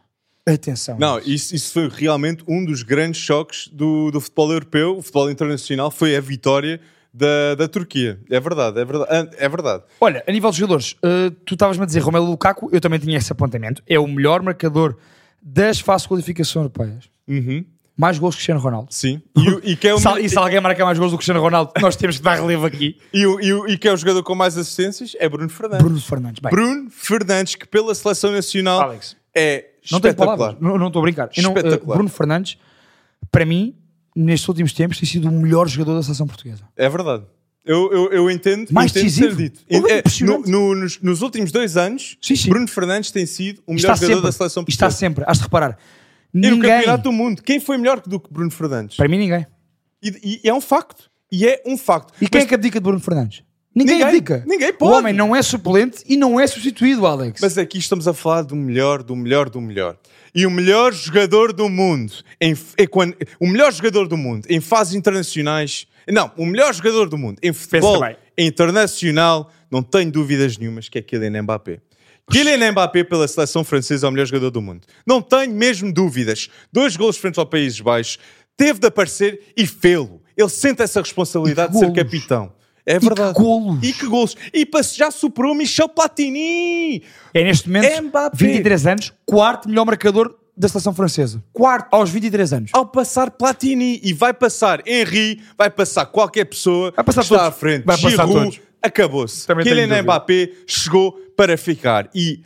[0.48, 0.98] Atenção.
[0.98, 5.30] Não, isso, isso foi realmente um dos grandes choques do, do futebol europeu, o futebol
[5.30, 6.80] internacional, foi a vitória
[7.14, 8.22] da, da Turquia.
[8.30, 9.30] É verdade, é verdade.
[9.38, 9.84] É verdade.
[10.00, 13.18] Olha, a nível de jogadores, uh, tu estavas-me a dizer Romelu Lukaku, eu também tinha
[13.18, 13.82] esse apontamento.
[13.86, 14.96] É o melhor marcador
[15.48, 17.08] das fases de qualificação europeias.
[17.28, 17.64] Uhum.
[17.96, 18.88] Mais gols que Cristiano Ronaldo.
[18.92, 19.22] Sim.
[19.38, 21.72] E, e que é o, e se alguém marcar mais gols do que Cristiano Ronaldo,
[21.80, 22.98] nós temos que dar relevo aqui.
[23.14, 25.84] e, e, e que é o jogador com mais assistências é Bruno Fernandes.
[25.86, 26.40] Bruno Fernandes.
[26.40, 30.38] Bem, Bruno Fernandes, que pela seleção nacional Alex, é não espetacular.
[30.38, 30.62] palavras.
[30.62, 31.30] Não estou a brincar.
[31.38, 31.86] Não- uh.
[31.86, 32.58] Bruno Fernandes,
[33.32, 33.76] para mim,
[34.16, 36.64] nestes últimos tempos, tem sido o melhor jogador da seleção portuguesa.
[36.76, 37.24] É verdade.
[37.66, 39.30] Eu, eu, eu entendo, Mais entendo decisivo.
[39.36, 39.60] ser dito.
[39.70, 42.50] É, no- no- nos, nos últimos dois anos, Sim, sim.
[42.50, 44.98] Bruno Fernandes tem sido o melhor Está jogador sempre, da seleção está portuguesa.
[44.98, 45.78] sempre, has de reparar.
[46.34, 48.98] E no Ninguém, campeonato do mundo, quem foi melhor do que Bruno Fernandes?
[48.98, 49.48] para mim, ninguém.
[50.04, 51.10] E, e é um facto.
[51.32, 52.14] E é um facto.
[52.22, 53.42] E quem Mas- é que abdica de Bruno Fernandes?
[53.74, 54.08] Ninguém, Ninguém.
[54.10, 54.44] abdica.
[54.48, 54.94] Ninguém O pode.
[55.00, 57.42] homem não é suplente e não é substituído, Alex.
[57.42, 59.98] Mas aqui estamos a falar do melhor, do melhor, do melhor.
[60.34, 64.62] E o melhor jogador do mundo, em, é quando, o melhor jogador do mundo em
[64.62, 68.02] fases internacionais, não, o melhor jogador do mundo em futebol
[68.38, 71.80] internacional, não tenho dúvidas nenhumas que é Kylian Mbappé.
[72.30, 74.82] Kylian Mbappé pela seleção francesa é o melhor jogador do mundo.
[75.06, 76.50] Não tenho mesmo dúvidas.
[76.72, 78.20] Dois golos frente ao Países Baixos.
[78.58, 80.22] Teve de aparecer e fê-lo.
[80.36, 82.54] Ele sente essa responsabilidade de ser capitão.
[82.86, 83.34] É que verdade.
[83.34, 83.80] golos.
[83.82, 84.38] E que golos.
[84.54, 87.04] E já superou Michel Platini.
[87.34, 88.38] É neste momento, Mbappé.
[88.38, 91.44] 23 anos, quarto melhor marcador da seleção francesa.
[91.52, 91.88] Quarto.
[91.92, 92.72] Aos 23 anos.
[92.74, 97.38] ao passar Platini e vai passar Henry, vai passar qualquer pessoa Vai passar que está
[97.38, 97.48] todos.
[97.48, 97.84] à frente.
[97.86, 98.60] Vai passar Giroud, todos.
[98.82, 99.48] acabou-se.
[99.48, 100.02] Kylian.
[100.04, 102.42] Mbappé chegou para ficar e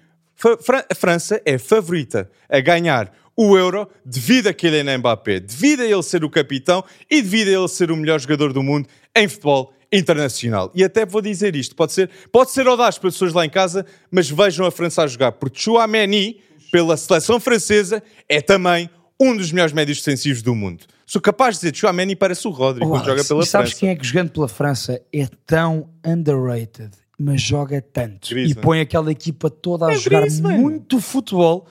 [0.90, 6.04] a França é favorita a ganhar o Euro devido a Kylian Mbappé, devido a ele
[6.04, 9.74] ser o capitão e devido a ele ser o melhor jogador do mundo em futebol
[9.92, 10.72] internacional.
[10.76, 13.50] E até vou dizer isto, pode ser, pode ser audaz para as pessoas lá em
[13.50, 19.36] casa, mas vejam a França a jogar, porque Chouameni, pela seleção francesa, é também um
[19.36, 20.86] dos melhores médios defensivos do mundo.
[21.06, 23.46] Sou capaz de dizer que Chouameni parece o Rodri Oh, quando joga Alex, pela e
[23.46, 23.80] sabes França.
[23.80, 28.52] quem é que jogando pela França é tão underrated, mas joga tanto Griezmann.
[28.52, 30.58] e põe aquela equipa toda a É jogar Griezmann.
[30.60, 31.68] muito futebol?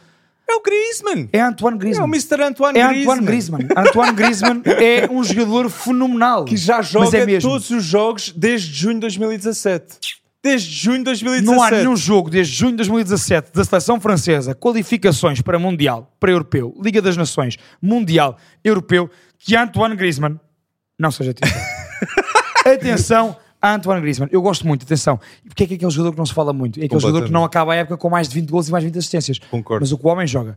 [0.51, 1.29] É o Griezmann.
[1.33, 2.09] É Antoine É o Griezmann.
[2.09, 2.43] Mr.
[2.43, 3.13] Antoine É Griezmann.
[3.19, 3.69] Antoine Griezmann.
[3.77, 6.45] Antoine Griezmann é um jogador fenomenal.
[6.47, 10.18] Que já Mas joga é todos os jogos desde junho de 2017.
[10.49, 11.45] Desde junho de 2017.
[11.57, 16.31] Não há nenhum jogo desde junho de 2017 da seleção francesa, qualificações para Mundial, para
[16.31, 20.41] Europeu, Liga das Nações, Mundial, Europeu, que Antoine Griezmann
[20.99, 21.63] não seja titular.
[22.65, 24.29] atenção a Antoine Griezmann.
[24.33, 25.19] Eu gosto muito, atenção.
[25.45, 26.81] E porque é que é aquele jogador que não se fala muito?
[26.81, 28.83] É aquele jogador que não acaba a época com mais de 20 gols e mais
[28.83, 29.39] de 20 assistências.
[29.51, 29.83] Concordo.
[29.83, 30.57] Mas o que o homem joga,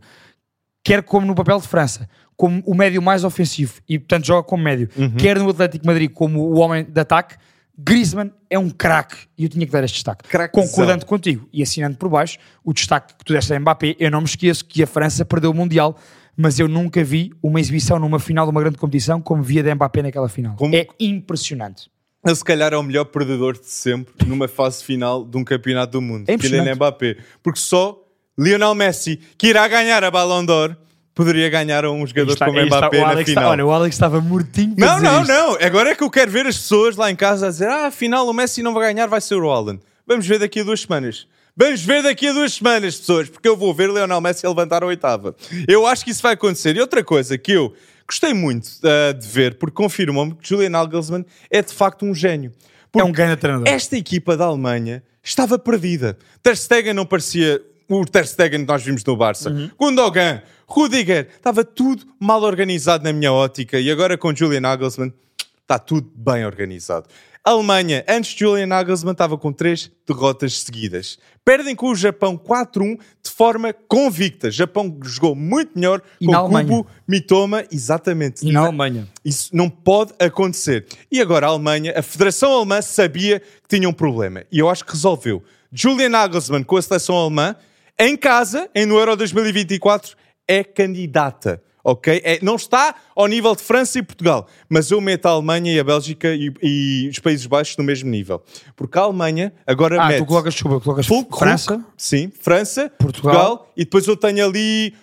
[0.84, 4.62] quer como no papel de França, como o médio mais ofensivo e portanto joga como
[4.62, 5.10] médio, Uhum.
[5.16, 7.36] quer no Atlético Madrid como o homem de ataque,
[7.78, 10.28] Griezmann é um craque e eu tinha que dar este destaque.
[10.28, 10.68] Craquezão.
[10.68, 14.20] Concordando contigo e assinando por baixo o destaque que tu deste a Mbappé, eu não
[14.20, 15.96] me esqueço que a França perdeu o Mundial,
[16.36, 19.74] mas eu nunca vi uma exibição numa final de uma grande competição como via de
[19.74, 20.54] Mbappé naquela final.
[20.56, 21.90] Como- É impressionante.
[22.24, 25.92] Ele se calhar é o melhor perdedor de sempre numa fase final de um campeonato
[25.92, 26.28] do mundo.
[26.28, 26.36] É.
[26.38, 27.16] Kylian Mbappé.
[27.42, 27.98] Porque só
[28.38, 30.76] Lionel Messi, que irá ganhar a Ballon d'Or,
[31.14, 33.52] poderia ganhar a um jogador Está- como aí está- Mbappé o na Alex está- final.
[33.52, 35.32] olha, o Alex estava mortinho Não, não, isto.
[35.32, 35.58] não.
[35.60, 38.26] Agora é que eu quero ver as pessoas lá em casa a dizer ah, afinal
[38.28, 39.80] o Messi não vai ganhar, vai ser o Haaland.
[40.06, 41.26] Vamos ver daqui a duas semanas.
[41.56, 44.82] Vamos ver daqui a duas semanas, pessoas, porque eu vou ver Lionel Messi a levantar
[44.82, 45.36] a oitava.
[45.68, 46.74] Eu acho que isso vai acontecer.
[46.76, 47.74] E outra coisa que eu
[48.08, 52.50] gostei muito ah, de ver, porque confirmam-me que Julian Nagelsmann é de facto um gênio.
[52.50, 53.68] É Porque um grande treinador.
[53.68, 56.16] esta equipa da Alemanha estava perdida.
[56.42, 59.50] Ter Stegen não parecia o Ter Stegen que nós vimos no Barça.
[59.50, 59.70] Uhum.
[59.78, 60.42] Gundogan,
[60.72, 65.12] Rudiger, estava tudo mal organizado na minha ótica e agora com Julian Nagelsmann
[65.60, 67.06] está tudo bem organizado.
[67.44, 71.18] A Alemanha, antes de Julian Nagelsmann, estava com três derrotas seguidas.
[71.44, 74.48] Perdem com o Japão 4-1 de forma convicta.
[74.48, 76.86] O Japão jogou muito melhor E com Kubo?
[77.06, 78.46] Mitoma, exatamente.
[78.46, 79.06] E na Alemanha.
[79.22, 80.86] Isso não pode acontecer.
[81.10, 84.44] E agora a Alemanha, a Federação Alemã sabia que tinha um problema.
[84.50, 85.42] E eu acho que resolveu.
[85.70, 87.56] Julian Nagelsmann com a seleção alemã,
[87.98, 90.16] em casa, em no Euro 2024,
[90.46, 91.62] é candidata.
[91.84, 92.20] Ok?
[92.24, 95.80] É, não está ao nível de França e Portugal, mas eu meto a Alemanha e
[95.80, 98.40] a Bélgica e, e os Países Baixos no mesmo nível.
[98.76, 101.84] Porque a Alemanha agora Ah, mete tu colocas, desculpa, colocas Fulkrug, França.
[101.96, 103.32] sim, França, Portugal.
[103.56, 103.72] Portugal.
[103.76, 104.94] e depois eu tenho ali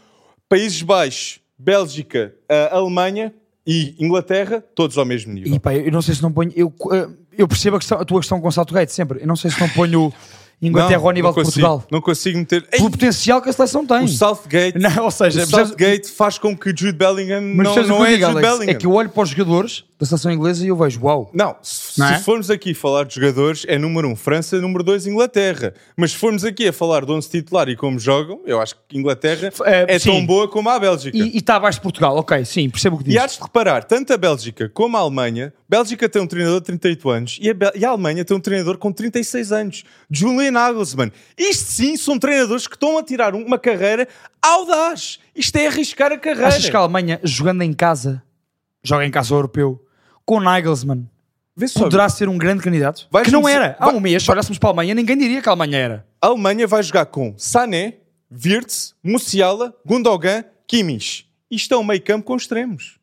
[0.48, 2.34] Países Baixos, Bélgica,
[2.72, 3.34] Alemanha
[3.68, 5.54] e Inglaterra, todos ao mesmo nível.
[5.56, 6.54] E pá, eu não sei se não ponho.
[6.56, 9.22] Eu, eh, eu percebo a, questão- a tua questão com o Southgate sempre.
[9.22, 10.14] Eu não sei se não ponho
[10.62, 11.88] Inglaterra Não, ao nível de consigo, Portugal.
[11.90, 12.68] Não consigo meter.
[12.72, 14.04] Ei, Pelo potencial que a seleção tem.
[14.04, 18.12] o Southgate, Não, ou seja, o Southgate faz com que Jude Bellingham não, não é
[18.12, 18.48] Jude Alex?
[18.50, 18.72] Bellingham.
[18.72, 21.30] É que eu olho para os jogadores da seleção inglesa e eu vejo, uau.
[21.34, 22.18] Não, se, Não é?
[22.18, 25.74] se formos aqui falar de jogadores, é número 1 um, França, número 2 Inglaterra.
[25.98, 28.98] Mas se formos aqui a falar de 11 titular e como jogam, eu acho que
[28.98, 31.18] Inglaterra É, é tão boa como a Bélgica.
[31.18, 33.22] E está abaixo de Portugal, ok, sim, percebo o que E dizes.
[33.22, 37.10] há de reparar, tanto a Bélgica como a Alemanha, Bélgica tem um treinador de 38
[37.10, 41.12] anos e a, Bel- e a Alemanha tem um treinador com 36 anos, Julian Nagelsmann.
[41.38, 44.08] Isto sim são treinadores que estão a tirar uma carreira
[44.42, 45.20] audaz.
[45.36, 46.48] Isto é arriscar a carreira.
[46.48, 48.24] Achas que a Alemanha, jogando em casa,
[48.82, 49.86] joga em casa ao europeu,
[50.30, 51.10] com Nagelsmann,
[51.74, 53.08] poderá ser um grande candidato?
[53.12, 53.76] Vais que não era.
[53.80, 56.06] Há vai- um mês, se olhássemos para a Alemanha, ninguém diria que a Alemanha era.
[56.22, 57.96] a Alemanha vai jogar com Sané,
[58.32, 61.26] Wirtz, Musiala, Gundogan, Kimmich.
[61.50, 63.00] Isto é um meio campo com extremos.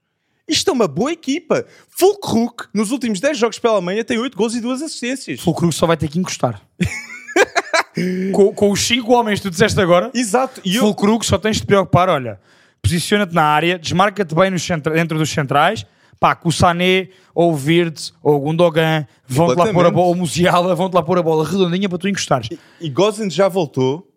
[0.49, 1.67] Isto é uma boa equipa.
[1.91, 5.41] Fulkrug, nos últimos 10 jogos pela Alemanha, tem 8 gols e 2 assistências.
[5.43, 6.63] Cruz só vai ter que encostar.
[8.33, 10.61] com, com os cinco homens que tu disseste agora, Exato.
[10.65, 12.39] E eu, Fulcrug só tens de te preocupar, olha,
[12.83, 15.85] posiciona-te na área, desmarca-te bem nos centra- dentro dos centrais,
[16.21, 20.11] pá, com o Sané, ou o Virtus, ou o Gundogan, vão-te lá pôr a bola,
[20.13, 22.49] o Musiala, vão-te lá pôr a bola redondinha para tu encostares.
[22.81, 24.11] e Gozens já voltou.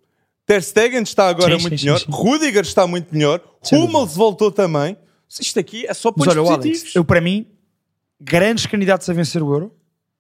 [0.46, 2.00] Ter Stegen está agora Sim, muito sim, melhor.
[2.00, 2.06] sim.
[2.10, 3.40] Rudiger está muito melhor.
[3.72, 4.98] Hummels voltou também.
[5.40, 6.96] Isto aqui é só Mas pontos olha, o Alex, positivos.
[6.96, 7.46] eu para mim,
[8.20, 9.76] grandes candidatos a vencer o Euro,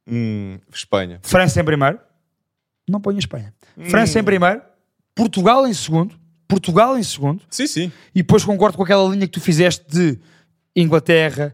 [0.07, 1.19] Hum, Espanha.
[1.23, 1.99] França em primeiro,
[2.87, 3.53] não ponho a Espanha.
[3.77, 3.85] Hum.
[3.89, 4.61] França em primeiro,
[5.15, 6.15] Portugal em segundo,
[6.47, 7.91] Portugal em segundo, Sim, sim.
[8.13, 10.19] E depois concordo com aquela linha que tu fizeste de
[10.75, 11.53] Inglaterra,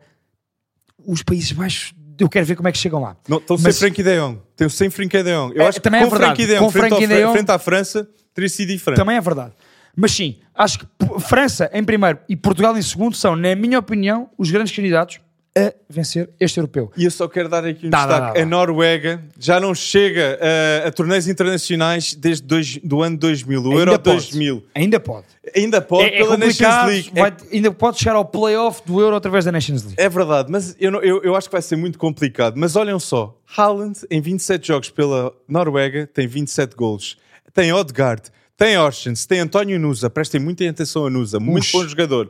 [1.07, 1.93] os Países Baixos.
[2.17, 3.17] Eu quero ver como é que chegam lá.
[3.27, 4.39] Não, estão Mas- sem Frankie de Jong.
[4.51, 5.55] Estão sem Frankie de Jong.
[5.55, 6.31] Eu É, acho que também com é verdade.
[6.35, 8.97] Frankie de Jong Com frente, frente à França teria sido diferente.
[8.97, 9.51] Também é verdade.
[9.97, 10.85] Mas sim, acho que
[11.21, 15.19] França em primeiro e Portugal em segundo são, na minha opinião, os grandes candidatos
[15.57, 16.91] a vencer este europeu.
[16.97, 18.21] E eu só quero dar aqui um Dá, destaque.
[18.27, 18.41] dá, dá.
[18.41, 20.37] A Noruega já não chega
[20.83, 24.03] a, a torneios internacionais desde dois, do ano 2000, o Euro pode.
[24.03, 24.63] 2000.
[24.75, 25.25] Ainda pode.
[25.55, 27.11] Ainda pode É, é pela Nations complicado, League.
[27.15, 29.95] É- vai- ainda pode chegar ao playoff do Euro através da Nations League.
[29.97, 32.55] É verdade, mas eu, não- eu, eu acho que vai ser muito complicado.
[32.57, 37.17] Mas olhem só, Haaland em 27 jogos pela Noruega tem 27 golos.
[37.53, 38.23] Tem Odegaard,
[38.57, 40.09] tem Orsens, tem António Nusa.
[40.09, 41.71] Prestem muita atenção a Nusa, muito Ux.
[41.71, 42.29] bom jogador.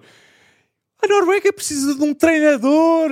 [1.05, 3.11] A Noruega precisa de um treinador.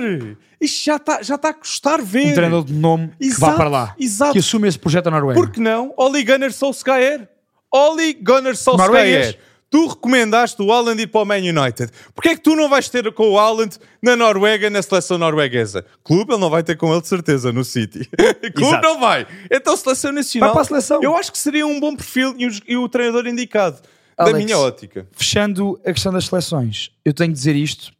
[0.60, 2.32] Isto já está já tá a custar ver.
[2.32, 3.94] Um treinador de nome que vá Exato, para lá.
[3.98, 4.32] exato.
[4.32, 5.40] Que assume esse projeto da Noruega.
[5.40, 5.94] Por que não?
[5.96, 7.28] Oli Gunnar Solskjaer.
[7.72, 8.90] Oli Gunnar Solskjaer.
[8.90, 9.38] Norueguês.
[9.70, 11.90] Tu recomendaste o Haaland ir para o Man United.
[12.14, 15.84] Porquê é que tu não vais ter com o Haaland na Noruega, na seleção norueguesa?
[16.04, 18.08] Clube ele não vai ter com ele de certeza no City.
[18.54, 18.82] Clube Exato.
[18.86, 19.26] não vai.
[19.50, 20.50] Então seleção nacional.
[20.50, 21.02] Vai para a seleção.
[21.02, 23.78] Eu acho que seria um bom perfil e o, e o treinador indicado.
[24.16, 24.44] Da Alex.
[24.44, 25.06] minha ótica.
[25.12, 27.92] Fechando a questão das seleções, eu tenho de dizer isto.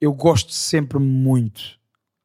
[0.00, 1.60] Eu gosto sempre muito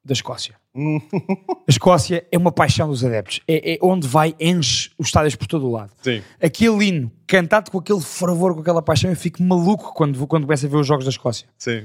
[0.04, 0.54] da Escócia.
[0.76, 3.40] a Escócia é uma paixão dos adeptos.
[3.48, 5.90] É, é onde vai, enche os estádios por todo o lado.
[6.02, 6.22] Sim.
[6.42, 10.44] Aquele hino, cantado com aquele fervor, com aquela paixão, eu fico maluco quando, vou- quando
[10.46, 11.46] começo a ver os jogos da Escócia.
[11.58, 11.84] Sim.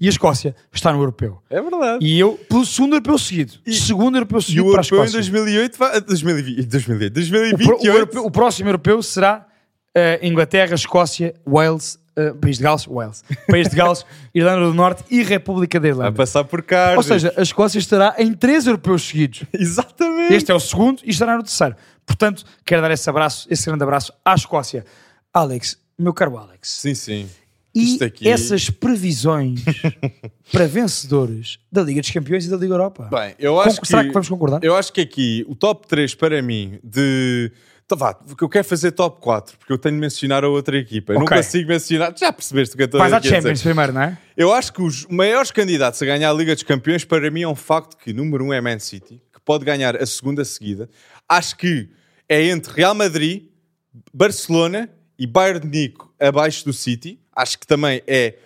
[0.00, 1.42] E a Escócia está no europeu.
[1.50, 2.04] É verdade.
[2.04, 5.04] E eu, pelo segundo europeu seguido, segundo europeu E seguido o para a europeu em
[5.04, 5.20] Escócia.
[5.32, 6.00] 2008 vai...
[6.00, 7.82] 2020, 2020, O, pro- 2028.
[7.84, 9.46] o europeu- o próximo europeu será
[9.94, 15.04] eh, Inglaterra, Escócia, Wales, eh, País de Gales, Wales, País de Gales, Irlanda do Norte
[15.10, 16.12] e República da Irlanda.
[16.12, 16.94] passar por cá.
[16.96, 19.44] Ou seja, a Escócia estará em três europeus seguidos.
[19.52, 20.34] Exatamente.
[20.34, 21.74] Este é o segundo e estará no terceiro.
[22.06, 24.84] Portanto, quero dar esse abraço, esse grande abraço à Escócia.
[25.32, 27.28] Alex, meu caro Alex, Sim, sim.
[27.72, 29.62] e aqui- essas previsões
[30.50, 33.08] para vencedores da Liga dos Campeões e da Liga Europa?
[33.12, 33.86] Bem, eu acho Con- que...
[33.88, 34.58] Será que vamos concordar?
[34.64, 37.52] Eu acho que aqui o top 3 para mim de.
[37.90, 40.78] Então vá, porque eu quero fazer top 4, porque eu tenho de mencionar a outra
[40.78, 41.12] equipa.
[41.12, 42.16] Eu não consigo mencionar.
[42.16, 43.34] Já percebeste o que eu estou Vais à a dizer.
[43.34, 44.18] Champions primeiro, não é?
[44.36, 47.48] Eu acho que os maiores candidatos a ganhar a Liga dos Campeões, para mim, é
[47.48, 50.88] um facto que, número um, é Man City, que pode ganhar a segunda seguida.
[51.28, 51.90] Acho que
[52.28, 53.48] é entre Real Madrid,
[54.14, 54.88] Barcelona
[55.18, 57.18] e Bayern de Nico abaixo do City.
[57.34, 58.36] Acho que também é,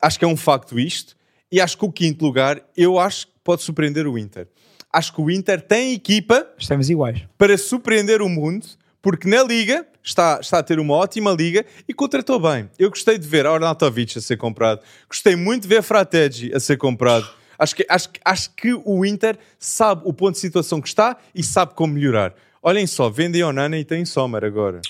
[0.00, 1.14] acho que é um facto isto.
[1.52, 4.48] E acho que o quinto lugar, eu acho que pode surpreender o Inter.
[4.90, 7.22] Acho que o Inter tem equipa Estamos iguais.
[7.36, 8.66] para surpreender o mundo,
[9.04, 12.70] porque na Liga está, está a ter uma ótima Liga e contratou bem.
[12.78, 16.78] Eu gostei de ver Arnautovic a ser comprado, gostei muito de ver Frategi a ser
[16.78, 17.28] comprado.
[17.58, 21.42] Acho que, acho, acho que o Inter sabe o ponto de situação que está e
[21.42, 22.34] sabe como melhorar.
[22.62, 24.80] Olhem só, vendem Onana e tem Sommer agora.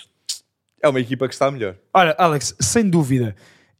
[0.80, 1.74] É uma equipa que está melhor.
[1.92, 3.34] Olha, Alex, sem dúvida,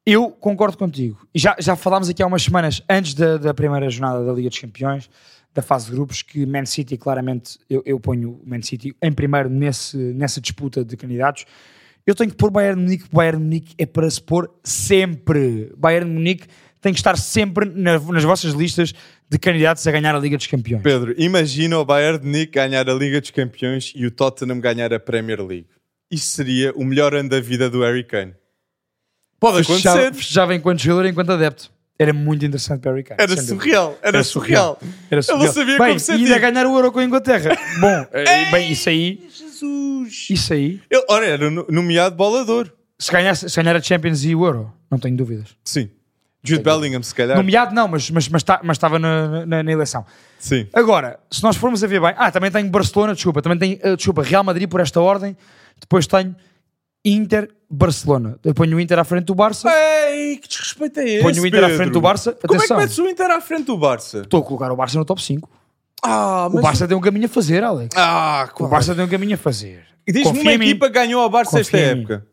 [0.05, 1.17] eu concordo contigo.
[1.33, 4.59] Já, já falámos aqui há umas semanas, antes da, da primeira jornada da Liga dos
[4.59, 5.09] Campeões,
[5.55, 9.13] da fase de grupos, que Man City, claramente, eu, eu ponho o Man City em
[9.13, 11.45] primeiro nesse, nessa disputa de candidatos.
[12.07, 13.05] Eu tenho que pôr Bayern Munique.
[13.11, 15.73] Bayern Munique é para se pôr sempre.
[15.77, 16.47] Bayern Munique
[16.81, 18.93] tem que estar sempre na- nas vossas listas
[19.31, 20.83] de candidatos a ganhar a Liga dos Campeões.
[20.83, 24.93] Pedro, imagina o Bayern de Munique ganhar a Liga dos Campeões e o Tottenham ganhar
[24.93, 25.67] a Premier League.
[26.11, 28.35] Isso seria o melhor ano da vida do Harry Kane.
[29.41, 30.13] Pode acontecer.
[30.15, 31.73] festejava enquanto jogador, enquanto adepto.
[31.99, 33.17] Era muito interessante para o Harry Kane.
[33.21, 33.55] Era sem dúvida.
[33.63, 34.79] surreal, era, surreal.
[35.11, 36.21] Era Ele não sabia bem, como sentir.
[36.23, 37.57] E ainda ganhar o Euro com a Inglaterra.
[37.81, 40.27] Bom, eh, bem, isso aí, Jesus!
[40.31, 42.73] isso aí, Ele, ora, era no- nomeado bolador.
[42.99, 45.57] se ganhar, se ganhar a Champions e o Euro, não tenho dúvidas.
[45.65, 45.89] Sim.
[46.47, 47.37] Jude Bellingham, se calhar.
[47.39, 50.05] Nomeado não, mas, mas, mas, tá- mas estava na, na, na eleição.
[50.39, 50.67] Sim.
[50.75, 53.97] Agora, se nós formos a ver bem, ah, também tenho Barcelona, desculpa, também tenho, eh,
[53.97, 55.35] desculpa, Real Madrid por esta ordem,
[55.81, 56.35] depois tenho
[57.05, 58.39] Inter, Barcelona.
[58.45, 59.69] Eu ponho o Inter à frente do Barça,
[60.11, 61.77] Ei, que desrespeito é esse, ponho o Inter à Pedro?
[61.77, 64.19] frente do Barça, Como é que metes o Inter à frente do Barça?
[64.21, 65.49] estou a colocar o Barça no top 5.
[66.03, 67.95] Ah, O Barça tem um caminho a fazer, Alex.
[67.97, 68.71] Ah, O claro.
[68.71, 69.85] Barça tem um caminho a fazer.
[70.07, 72.01] Diz-me Confia uma equipa que ganhou ao Barça esta Confia mim.
[72.03, 72.27] época.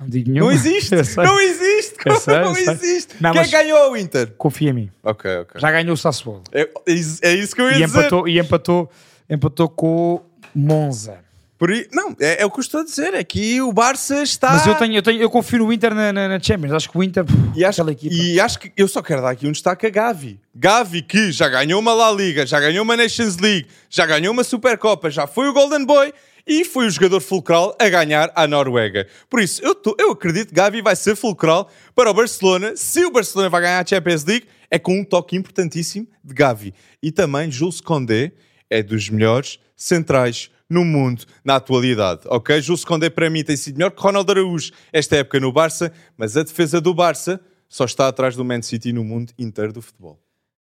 [0.00, 0.52] Não digo Não nenhuma.
[0.54, 0.92] existe.
[0.96, 1.24] Eu sei.
[1.24, 1.94] não existe.
[2.04, 2.68] Eu sei, eu não sei.
[2.68, 3.14] existe.
[3.20, 4.32] Não, Quem mas- ganhou ao Inter?
[4.36, 4.90] Confia em mim.
[5.04, 5.60] Ok, ok.
[5.60, 6.42] Já ganhou o Sassuolo.
[6.52, 7.98] É, é isso- é isso que eu ia E dizer.
[8.00, 8.90] empatou, e empatou,
[9.30, 10.20] empatou com o
[10.54, 11.18] Monza.
[11.64, 13.14] Por não, é, é o que eu estou a dizer.
[13.14, 14.50] É que o Barça está.
[14.52, 16.72] Mas eu, tenho, eu, tenho, eu confio no Inter na, na, na Champions.
[16.72, 17.24] Acho que o Inter.
[17.56, 20.38] E acho, e acho que eu só quero dar aqui um destaque a Gavi.
[20.54, 24.44] Gavi, que já ganhou uma La Liga, já ganhou uma Nations League, já ganhou uma
[24.44, 26.12] Supercopa, já foi o Golden Boy
[26.46, 29.06] e foi o jogador fulcral a ganhar a Noruega.
[29.30, 32.74] Por isso, eu, tô- eu acredito que Gavi vai ser fulcral para o Barcelona.
[32.76, 36.74] Se o Barcelona vai ganhar a Champions League, é com um toque importantíssimo de Gavi.
[37.02, 38.32] E também Jules Condé
[38.68, 42.60] é dos melhores centrais no mundo na atualidade, ok?
[42.60, 46.36] Jules Condé para mim tem sido melhor que Ronaldo Araújo esta época no Barça, mas
[46.36, 50.20] a defesa do Barça só está atrás do Man City no mundo inteiro do futebol.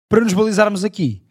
[0.09, 1.23] Para nos balizarmos aqui,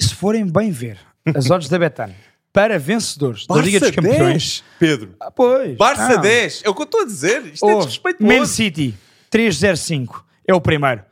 [0.00, 0.98] se forem bem ver
[1.34, 2.14] as odds da Betano
[2.52, 4.18] para vencedores da Liga dos Campeões.
[4.18, 5.14] 10, Pedro.
[5.20, 5.76] Ah, pois.
[5.76, 6.16] Barça Ah.
[6.16, 7.44] 10, é o que eu estou a dizer.
[7.46, 8.26] Isto é Oh, desrespeitoso.
[8.28, 8.94] Man City
[9.30, 11.02] 305 é o primeiro.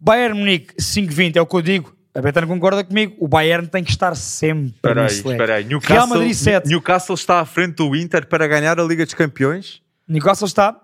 [0.00, 1.96] Bayern Munique 520 é o que eu digo.
[2.14, 3.14] A Betano concorda comigo.
[3.18, 5.42] O Bayern tem que estar sempre nesse leque.
[5.82, 6.68] Real Madrid 7.
[6.68, 9.80] Newcastle está à frente do Inter para ganhar a Liga dos Campeões.
[10.06, 10.78] Newcastle está.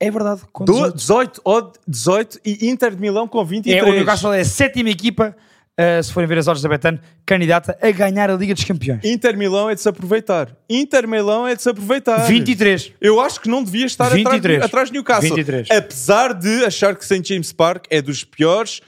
[0.00, 0.42] É verdade.
[0.52, 0.94] com Do- 18.
[0.96, 3.82] 18, odd 18 e Inter de Milão com 23.
[3.82, 5.34] É, o Newcastle é a sétima equipa,
[5.78, 9.00] uh, se forem ver as odds da Betano, candidata a ganhar a Liga dos Campeões.
[9.04, 10.54] Inter Milão é de se aproveitar.
[10.68, 12.26] Inter Milão é de se aproveitar.
[12.26, 12.92] 23.
[13.00, 14.56] Eu acho que não devia estar 23.
[14.56, 15.34] atrás, atrás de Newcastle.
[15.36, 15.70] 23.
[15.70, 17.22] Apesar de achar que St.
[17.24, 18.80] James Park é dos piores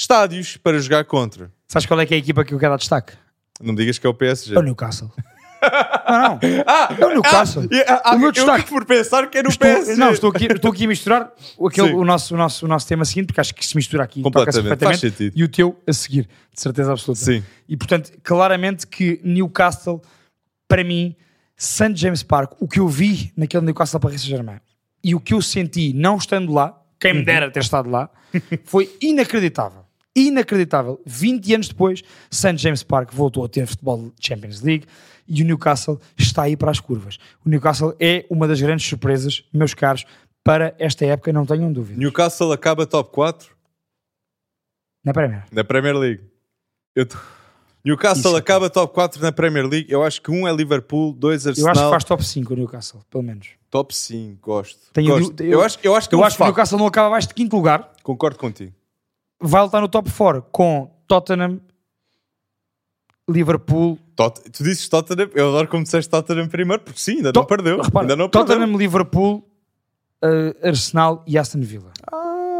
[0.00, 1.50] estádios para jogar contra.
[1.66, 3.14] Sabes qual é que é a equipa que eu quero dar destaque?
[3.60, 4.54] Não me digas que é o PSG.
[4.54, 5.10] É o Newcastle.
[6.08, 6.38] não, não.
[6.66, 7.64] Ah, É o Newcastle.
[7.70, 9.96] e, ah, O meu eu destaque- por pensar que é no Estou, PSG.
[9.96, 12.86] não, estou aqui, estou aqui a misturar o, aquele, o, nosso, o, nosso, o nosso
[12.86, 15.32] tema seguinte, porque acho que se mistura aqui Completamente, toca-se faz perfeitamente, sentido.
[15.40, 17.24] e o teu a seguir, de certeza absoluta.
[17.24, 17.42] Sim.
[17.66, 20.02] E portanto, claramente que Newcastle,
[20.68, 21.16] para mim,
[21.56, 21.96] St.
[21.96, 24.60] James Park, o que eu vi naquele Newcastle Paris Saint-Germain
[25.02, 27.18] e o que eu senti não estando lá, quem Uhum.
[27.20, 28.10] me dera ter estado lá,
[28.64, 29.85] foi inacreditável.
[30.16, 31.00] Inacreditável.
[31.04, 32.56] 20 anos depois, St.
[32.56, 34.86] James Park voltou a ter futebol de Champions League
[35.28, 37.18] e o Newcastle está aí para as curvas.
[37.44, 40.04] O Newcastle é uma das grandes surpresas, meus caros,
[40.42, 41.98] para esta época, não tenham dúvida.
[42.00, 43.54] Newcastle acaba top 4
[45.04, 45.44] Na primeira.
[45.52, 46.22] na Premier League.
[46.94, 47.18] Eu tô-
[47.84, 48.36] Newcastle Isso.
[48.36, 49.86] acaba top 4 na Premier League.
[49.92, 51.70] Eu acho que um é Liverpool, dois Eu Arsenal.
[51.72, 53.48] acho que faz top 5 o Newcastle, pelo menos.
[53.70, 54.78] Top 5, gosto.
[55.00, 55.40] Gosto.
[55.42, 56.48] ali- eu, acho, eu acho que, é Eu acho que o facto.
[56.56, 57.92] Newcastle não acaba abaixo de quinto lugar.
[58.02, 58.72] Concordo contigo.
[59.40, 61.60] Vai lutar no top 4 com Tottenham,
[63.28, 67.40] Liverpool, Tot- tu dizes Tottenham, eu adoro como disseste Tottenham primeiro, porque sim, ainda To-
[67.40, 67.80] não perdeu.
[67.82, 68.78] repara, ainda não Tottenham, perdeu.
[68.78, 69.48] Liverpool,
[70.24, 71.92] uh, Arsenal e Aston Villa.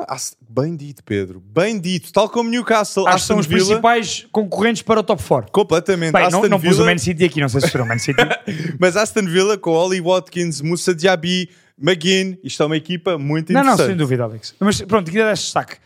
[0.08, 0.16] Ah,
[0.48, 1.40] bem dito, Pedro.
[1.40, 2.12] Bem dito.
[2.12, 3.64] Tal como Newcastle, Acho que são Aston os Villa.
[3.66, 5.50] principais concorrentes para o top 4.
[5.52, 6.12] Completamente.
[6.12, 7.98] Bem, Aston não, não pus o Man City aqui, não sei se foram o Man
[7.98, 8.20] City.
[8.78, 11.48] Mas Aston Villa com Oli Watkins, Moussa Diaby,
[11.80, 13.88] McGinn, isto é uma equipa muito não, não, interessante.
[13.88, 14.54] sem dúvida, Alex.
[14.60, 15.76] Mas pronto, queria dar destaque.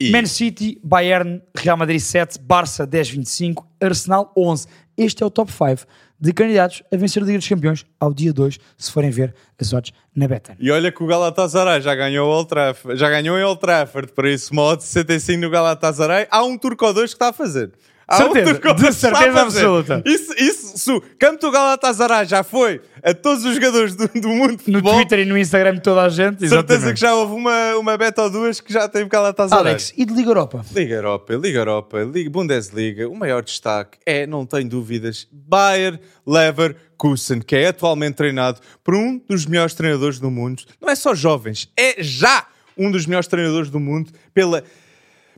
[0.00, 4.66] E- Man City, Bayern, Real Madrid 7, Barça 10-25, Arsenal 11.
[4.96, 5.86] Este é o top 5
[6.18, 9.72] de candidatos a vencer a Liga dos Campeões ao dia 2, se forem ver as
[9.74, 10.56] odds na Betano.
[10.60, 14.12] E olha que o Galatasaray já ganhou, o Old Trafford, já ganhou em Old Trafford,
[14.12, 16.26] por isso, modo 65 no Galatasaray.
[16.30, 17.70] Há um turco ou dois que está a fazer.
[18.08, 20.02] Há Certeza, de certeza absoluta.
[20.06, 24.28] Isso, isso, se o campo do Galatasaray já foi a todos os jogadores do, do
[24.28, 26.94] mundo de No futebol, Twitter e no Instagram de toda a gente, certeza exatamente.
[26.94, 29.72] que já houve uma, uma beta ou duas que já teve Galatasaray.
[29.72, 30.64] Alex, e de Liga Europa?
[30.72, 37.40] Liga Europa, Liga Europa, Liga Bundesliga, o maior destaque é, não tenho dúvidas, Bayer Leverkusen,
[37.40, 40.62] que é atualmente treinado por um dos melhores treinadores do mundo.
[40.80, 42.46] Não é só jovens, é já
[42.78, 44.62] um dos melhores treinadores do mundo pela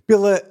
[0.06, 0.42] pela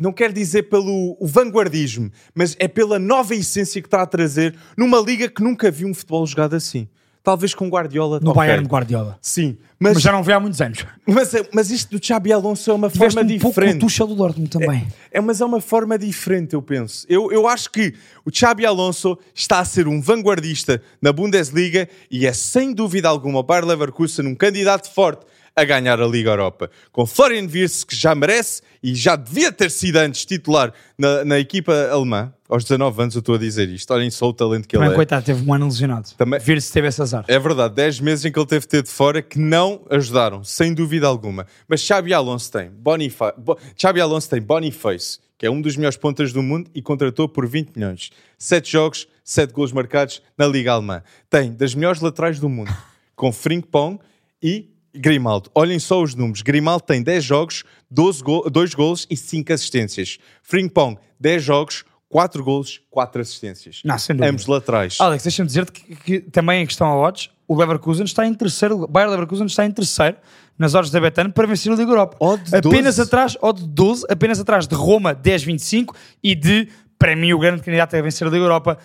[0.00, 4.98] não quero dizer pelo vanguardismo, mas é pela nova essência que está a trazer numa
[5.00, 6.88] liga que nunca viu um futebol jogado assim.
[7.22, 8.20] Talvez com Guardiola.
[8.20, 8.34] No.
[8.34, 9.16] Bayern de Guardiola.
[9.18, 10.84] Sim, Mas, mas, já não vê há muitos anos.
[11.06, 13.76] mas, é- mas isto do Xabi Alonso é uma Tiveste forma um pouco diferente.
[13.76, 14.86] o Tuchel do Dortmund também.
[15.10, 17.06] É, mas é uma forma diferente, eu penso.
[17.08, 17.94] Eu, eu acho que
[18.26, 23.38] o Xabi Alonso está a ser um vanguardista na Bundesliga e é sem dúvida alguma
[23.38, 25.24] o Bayer Leverkusen um candidato forte
[25.56, 26.70] a ganhar a Liga Europa.
[26.90, 31.38] Com Florian Wirtz, que já merece e já devia ter sido antes titular na, na
[31.38, 32.32] equipa alemã.
[32.48, 33.92] Aos 19 anos eu estou a dizer isto.
[33.92, 34.96] Olhem só o talento que Também, ele é.
[34.96, 36.10] coitado, teve um ano lesionado.
[36.16, 37.24] Também- se teve esse azar.
[37.28, 40.44] É verdade, 10 meses em que ele teve de ter de fora que não ajudaram,
[40.44, 41.46] sem dúvida alguma.
[41.68, 45.96] Mas Xabi Alonso tem Bonifa Bo Xabi Alonso tem Boniface, que é um dos melhores
[45.96, 48.10] pontas do mundo e contratou por 20 milhões.
[48.38, 51.02] 7 jogos, 7 golos marcados na Liga Alemã.
[51.30, 52.72] Tem das melhores laterais do mundo,
[53.16, 53.98] com Frimpong
[54.42, 55.50] e Grimaldo.
[55.54, 56.42] Olhem só os números.
[56.42, 60.18] Grimaldo tem 10 jogos, 12 go 2 golos e 5 assistências.
[60.42, 63.80] Frimpong, 10 jogos, 4 golos, 4 assistências.
[63.84, 64.30] Não, sem dúvida.
[64.30, 64.96] Ambos laterais.
[65.00, 68.84] Alex, deixa-me dizer-te que, que também em questão a odds, o Leverkusen está em terceiro,
[68.84, 70.16] o Bayer Leverkusen está em terceiro
[70.58, 72.16] nas odds da Betano para vencer a Liga Europa.
[72.20, 73.00] Odd apenas 12.
[73.02, 76.68] atrás, odd 12, apenas atrás de Roma 10-25 e de,
[76.98, 78.78] para mim, o grande candidato a vencer a Liga Europa,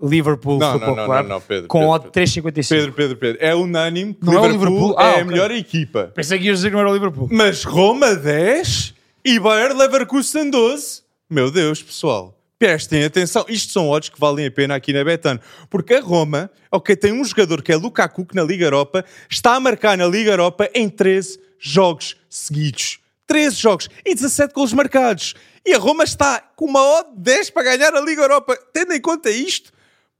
[0.00, 2.68] Liverpool Não, Football não, não, Club, não, Pedro, com odd 3,55.
[2.68, 3.38] Pedro, Pedro, Pedro.
[3.40, 4.94] É unânime que Não é o Liverpool, Liverpool?
[4.98, 5.22] Ah, é ok.
[5.22, 6.12] a melhor equipa.
[6.14, 7.28] Pensei que ias dizer que não era o Liverpool.
[7.30, 8.94] Mas Roma 10
[9.24, 11.02] e Bayer Leverkusen 12.
[11.28, 12.38] Meu Deus, pessoal.
[12.58, 13.44] Prestem atenção.
[13.48, 15.40] Isto são odds que valem a pena aqui na Betano.
[15.68, 19.54] Porque a Roma, ok, tem um jogador que é Lukaku, que na Liga Europa está
[19.54, 22.98] a marcar na Liga Europa em 13 jogos seguidos.
[23.26, 25.34] 13 jogos e 17 golos marcados.
[25.66, 28.56] E a Roma está com uma odd 10 para ganhar a Liga Europa.
[28.72, 29.72] Tendo em conta isto,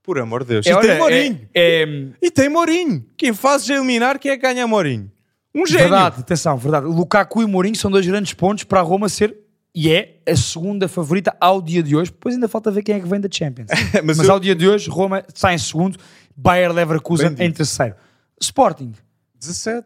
[0.07, 0.65] por amor de Deus.
[0.65, 1.49] e olha, tem Mourinho.
[1.53, 3.05] é- é, E tem Mourinho.
[3.17, 5.11] Quem faz eliminar, quem é que ganha Mourinho?
[5.53, 5.83] Um gênio.
[5.89, 6.85] Verdade, atenção, verdade.
[6.85, 9.35] Lukaku e Mourinho são dois grandes pontos para a Roma ser
[9.75, 12.09] e é a segunda favorita ao dia de hoje.
[12.09, 13.67] Depois ainda falta ver quem é que vem da Champions.
[14.05, 15.99] Mas Mas, eu- ao dia de hoje, Roma está em segundo,
[16.35, 17.95] Bayer Leverkusen Bem em terceiro.
[18.39, 18.93] Sporting
[19.37, 19.85] 17.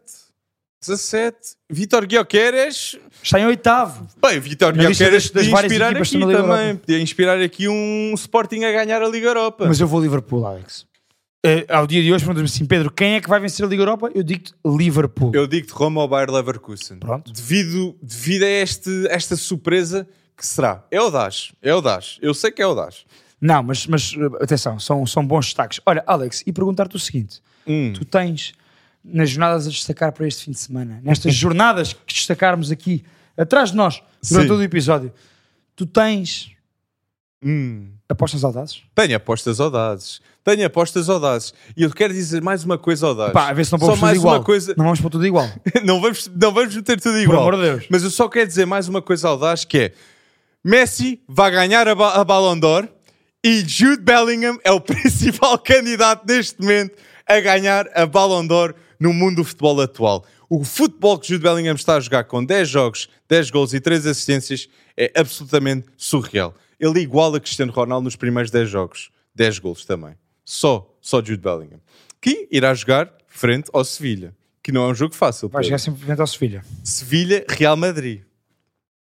[0.86, 1.36] 17.
[1.70, 2.96] Vitor Guioqueres.
[3.22, 4.06] está em oitavo.
[4.20, 6.36] Bem, Vitor Guioqueres das- das podia várias inspirar equipas aqui também.
[6.36, 6.80] Europa.
[6.86, 9.64] Podia inspirar aqui um Sporting a ganhar a Liga Europa.
[9.66, 10.86] Mas eu vou Liverpool, Alex.
[11.44, 13.82] Eh, ao dia de hoje, perguntas-me assim, Pedro, quem é que vai vencer a Liga
[13.82, 14.10] Europa?
[14.14, 15.32] Eu digo-te Liverpool.
[15.34, 16.98] Eu digo-te Roma ao Bayer Leverkusen.
[16.98, 17.32] Pronto.
[17.32, 20.06] Devido, devido a este, esta surpresa
[20.36, 20.84] que será.
[20.90, 21.52] É o Dash.
[21.62, 22.18] É o Dash.
[22.22, 23.04] Eu sei que é o Dash.
[23.40, 25.80] Não, mas, mas eh, atenção, são, são bons destaques.
[25.84, 27.92] Olha, Alex, e perguntar-te o seguinte: Hum.
[27.92, 28.52] tu tens
[29.04, 33.04] nas jornadas a destacar para este fim de semana, nestas jornadas que destacarmos aqui
[33.36, 34.48] atrás de nós durante Sim.
[34.48, 35.12] todo o episódio,
[35.74, 36.50] tu tens
[37.44, 37.90] Hum.
[38.08, 38.82] apostas audazes?
[38.94, 40.20] Tenho apostas audazes.
[40.44, 41.52] Tenho apostas audazes.
[41.76, 43.32] E eu quero dizer mais uma coisa audaz.
[43.32, 44.34] Pá, a ver se não Só vamos tudo mais igual.
[44.36, 44.74] uma coisa.
[44.76, 45.48] Não vamos para tudo igual.
[45.84, 47.40] não, vamos, não vamos meter tudo Por igual.
[47.40, 47.86] amor de Deus.
[47.90, 49.92] Mas eu só quero dizer mais uma coisa audaz que é
[50.64, 52.88] Messi vai ganhar a, ba a Ballon d'Or
[53.42, 56.96] e Jude Bellingham é o principal candidato neste momento
[57.26, 60.24] a ganhar a Ballon d'Or no mundo do futebol atual.
[60.48, 64.06] O futebol que Jude Bellingham está a jogar com 10 jogos, 10 gols e 3
[64.06, 66.54] assistências é absolutamente surreal.
[66.78, 69.10] Ele iguala Cristiano Ronaldo nos primeiros 10 jogos.
[69.34, 70.14] 10 gols também.
[70.44, 71.80] Só, só Jude Bellingham.
[72.20, 74.36] Que irá jogar frente ao Sevilha.
[74.62, 75.48] Que não é um jogo fácil.
[75.48, 76.64] Vai chegar sempre frente ao Sevilha.
[76.84, 78.22] Sevilha, Real Madrid.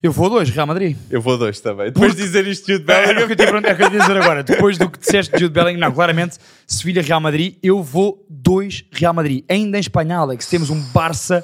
[0.02, 0.96] Eu vou a dois, Real Madrid.
[1.10, 1.88] Eu vou dois também.
[1.92, 3.28] Depois de dizer isto, Jude Era o Bellingham.
[3.28, 4.44] que eu te é o que eu dizer agora.
[4.44, 8.86] Depois do que disseste de Jude Bellingham, não, claramente, Sevilha, Real Madrid, eu vou dois
[8.94, 9.44] Real Madrid.
[9.50, 11.44] Ainda em Espanha, Alex, temos um Barça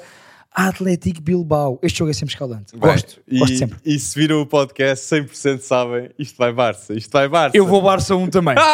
[0.54, 1.78] Atlético Bilbao.
[1.82, 2.74] Este jogo é sempre escalante.
[2.78, 3.78] Gosto, Bem, gosto e, sempre.
[3.84, 7.54] E se viram o podcast, 100% sabem, isto vai Barça, isto vai Barça.
[7.54, 8.54] Eu vou Barça 1 também.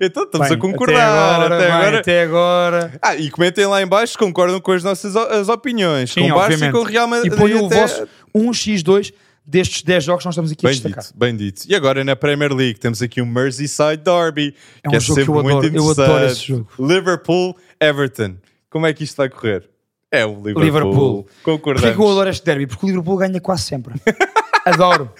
[0.00, 1.42] Então estamos Bem, a concordar.
[1.42, 1.98] Até agora, até bem, agora.
[1.98, 2.92] até agora.
[3.02, 6.12] Ah, e comentem lá em baixo se concordam com as nossas o- as opiniões.
[6.14, 6.68] Sim, com Barça obviamente.
[6.70, 7.30] e com Real Madrid.
[7.30, 8.08] E ponham o até- vosso
[8.38, 9.12] 1x2
[9.44, 11.04] destes 10 jogos que nós estamos aqui a Bem destacar.
[11.04, 11.62] dito, bem dito.
[11.68, 15.14] E agora na Premier League temos aqui um Merseyside Derby, É que um é jogo
[15.20, 16.68] que sempre eu muito adoro, eu adoro esse jogo.
[16.78, 18.34] Liverpool, Everton.
[18.70, 19.68] Como é que isto vai correr?
[20.10, 20.62] É o Liverpool.
[20.64, 21.22] Liverpool.
[21.24, 21.96] Porquê Concordamos.
[21.96, 22.66] que eu adoro este derby?
[22.66, 23.94] Porque o Liverpool ganha quase sempre.
[24.66, 25.10] Adoro.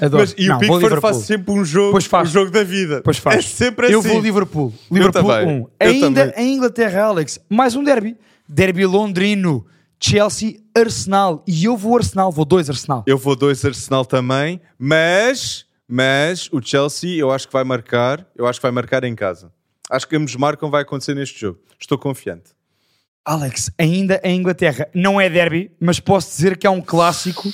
[0.00, 0.22] Adoro.
[0.22, 3.02] Mas, e Não, o Pickford faz sempre um jogo, um jogo da vida.
[3.04, 3.36] Pois faz.
[3.38, 3.94] É sempre assim.
[3.94, 4.74] Eu vou Liverpool.
[4.90, 5.46] Liverpool também.
[5.46, 5.66] 1.
[5.78, 6.44] Eu Ainda também.
[6.44, 8.16] em Inglaterra, Alex, mais um derby.
[8.48, 9.64] Derby londrino.
[10.00, 11.42] Chelsea, Arsenal.
[11.46, 12.30] E eu vou Arsenal.
[12.30, 13.04] Vou dois Arsenal.
[13.06, 18.46] Eu vou dois Arsenal também, mas, mas o Chelsea eu acho que vai marcar, eu
[18.46, 19.52] acho que vai marcar em casa.
[19.90, 21.60] Acho que ambos marcam vai acontecer neste jogo.
[21.78, 22.52] Estou confiante.
[23.24, 24.88] Alex, ainda em Inglaterra.
[24.94, 27.50] Não é derby, mas posso dizer que é um clássico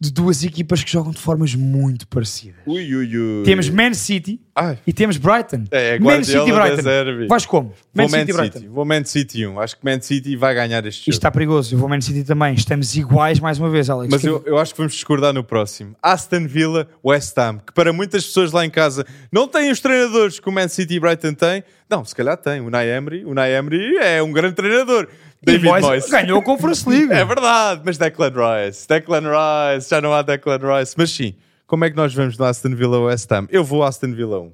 [0.00, 2.60] de duas equipas que jogam de formas muito parecidas.
[2.66, 3.42] Ui, ui, ui.
[3.44, 4.78] Temos Man City Ai.
[4.86, 5.64] e temos Brighton.
[5.70, 7.26] É, é Man City e Brighton.
[7.28, 7.72] Vais como?
[7.92, 8.58] Vou Man e Brighton.
[8.60, 8.68] City.
[8.68, 9.60] Vou Man City 1.
[9.60, 11.10] Acho que Man City vai ganhar este jogo.
[11.10, 11.74] Isto está perigoso.
[11.74, 12.54] Eu vou Man City também.
[12.54, 14.12] Estamos iguais mais uma vez, Alex.
[14.12, 15.96] Mas Que- eu, eu acho que vamos discordar no próximo.
[16.02, 20.38] Aston Villa, West Ham, que para muitas pessoas lá em casa não têm os treinadores
[20.38, 21.64] que o Man City e Brighton têm.
[21.90, 22.60] Não, se calhar tem.
[22.60, 25.08] O Unai Emery, o Unai Emery é um grande treinador.
[25.42, 26.10] David Moyes Moyes.
[26.10, 27.12] ganhou a Conference League.
[27.12, 28.86] É verdade, mas Declan Rice.
[28.88, 30.94] Declan Rice, já não há Declan Rice.
[30.98, 31.34] Mas sim,
[31.66, 33.46] como é que nós vamos no Aston Villa West Ham?
[33.50, 34.52] Eu vou Aston Villa 1.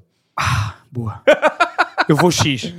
[0.93, 1.23] Boa.
[2.09, 2.73] Eu vou X.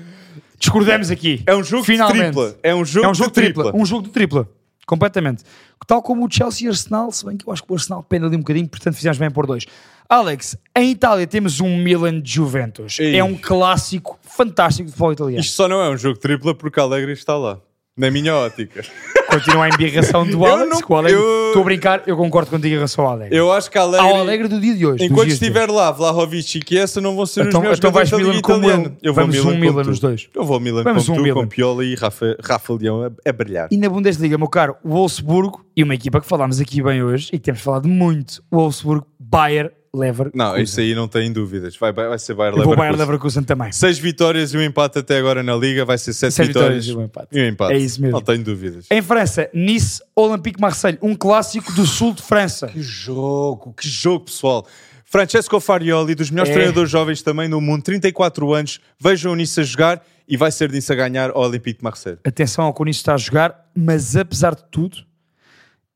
[0.58, 1.44] Discordamos aqui.
[1.46, 2.18] É um jogo Finalmente.
[2.18, 2.56] de tripla.
[2.64, 3.64] É um jogo, É um jogo de de tripla.
[3.66, 3.82] tripla.
[3.82, 4.50] Um jogo de tripla.
[4.88, 5.44] Completamente.
[5.88, 8.26] Tal como o Chelsea e Arsenal, se bem que eu acho que o Arsenal pende
[8.26, 9.66] ali um bocadinho, portanto fizemos bem por dois.
[10.10, 13.00] Alex, em Itália temos um Milan de Juventus.
[13.00, 13.18] Ei.
[13.18, 15.42] É um clássico fantástico de futebol italiano.
[15.42, 17.60] Isto só não é um jogo tripla porque Alegre está lá.
[17.98, 18.84] Na minha ótica.
[19.30, 20.70] Continua a embirração do Eu Alex.
[20.70, 21.18] não- com o Alegre.
[21.20, 23.38] eu- Estou a brincar, eu concordo contigo em relação ao Alegre.
[23.38, 24.06] Eu acho que Alegre...
[24.06, 25.06] Ao Alegre do dia de hoje.
[25.06, 28.42] Enquanto estiver lá Vlahovic e Chiesa não vão ser Então- os meus então vais Milan
[28.42, 28.98] como Italiana.
[29.02, 29.14] eu.
[29.14, 30.28] vou Vamos um como Milan nos dois.
[30.36, 31.36] Eu vou Milan Vamos como um tu, Milan.
[31.44, 33.70] com Piola e Rafa, Rafa Leão a, a brilhar.
[33.72, 37.30] E na Bundesliga, meu caro, o Wolfsburgo e uma equipa que falámos aqui bem hoje
[37.32, 40.38] e que temos falado muito, o Wolfsburgo, Bayer Leverkusen.
[40.38, 41.76] Não, isso aí não tem dúvidas.
[41.78, 43.06] Vai, vai ser Bayer Eu vou Bayer Leverkusen.
[43.06, 43.72] Leverkusen também.
[43.72, 45.86] Seis vitórias e um empate até agora na Liga.
[45.86, 47.28] Vai ser sete, Sete vitórias, vitórias e um empate.
[47.32, 47.74] E um empate.
[47.74, 48.18] É isso mesmo.
[48.18, 48.86] Não tenho dúvidas.
[48.92, 52.68] Em França, Nice, Olympique Marseille, um clássico do sul de França.
[52.68, 54.66] Que jogo, que jogo, pessoal.
[55.06, 56.54] Francesco Farioli, dos melhores É.
[56.56, 58.80] treinadores jovens também no mundo, 34 anos.
[59.00, 62.18] Vejam o Nice a jogar e vai ser Nice a ganhar ao Olympique de Marseille.
[62.26, 64.98] Atenção ao que o Nice está a jogar, mas apesar de tudo,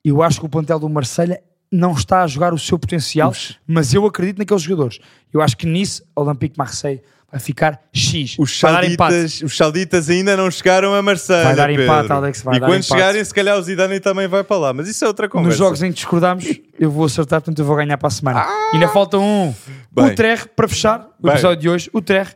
[0.05, 1.41] eu acho que o plantel do Marselha
[1.71, 3.33] não está a jogar o seu potencial,
[3.67, 4.99] mas eu acredito naqueles jogadores.
[5.31, 7.01] Eu acho que Nice, Olympique Marseille,
[7.31, 8.35] vai ficar X.
[8.39, 11.43] Os sauditas, os sauditas ainda não chegaram a Marseille.
[11.43, 11.83] Vai dar Pedro.
[11.83, 12.87] empate, Alex, vai e dar quando empate.
[12.87, 14.73] chegarem, se calhar o Zidane também vai para lá.
[14.73, 15.49] Mas isso é outra conversa.
[15.49, 16.45] Nos jogos em que discordamos,
[16.79, 18.45] eu vou acertar, portanto eu vou ganhar para a semana.
[18.73, 19.53] Ainda falta um.
[19.91, 20.05] Bem.
[20.05, 21.33] O Trerre, para fechar o Bem.
[21.33, 22.31] episódio de hoje, o Trerre,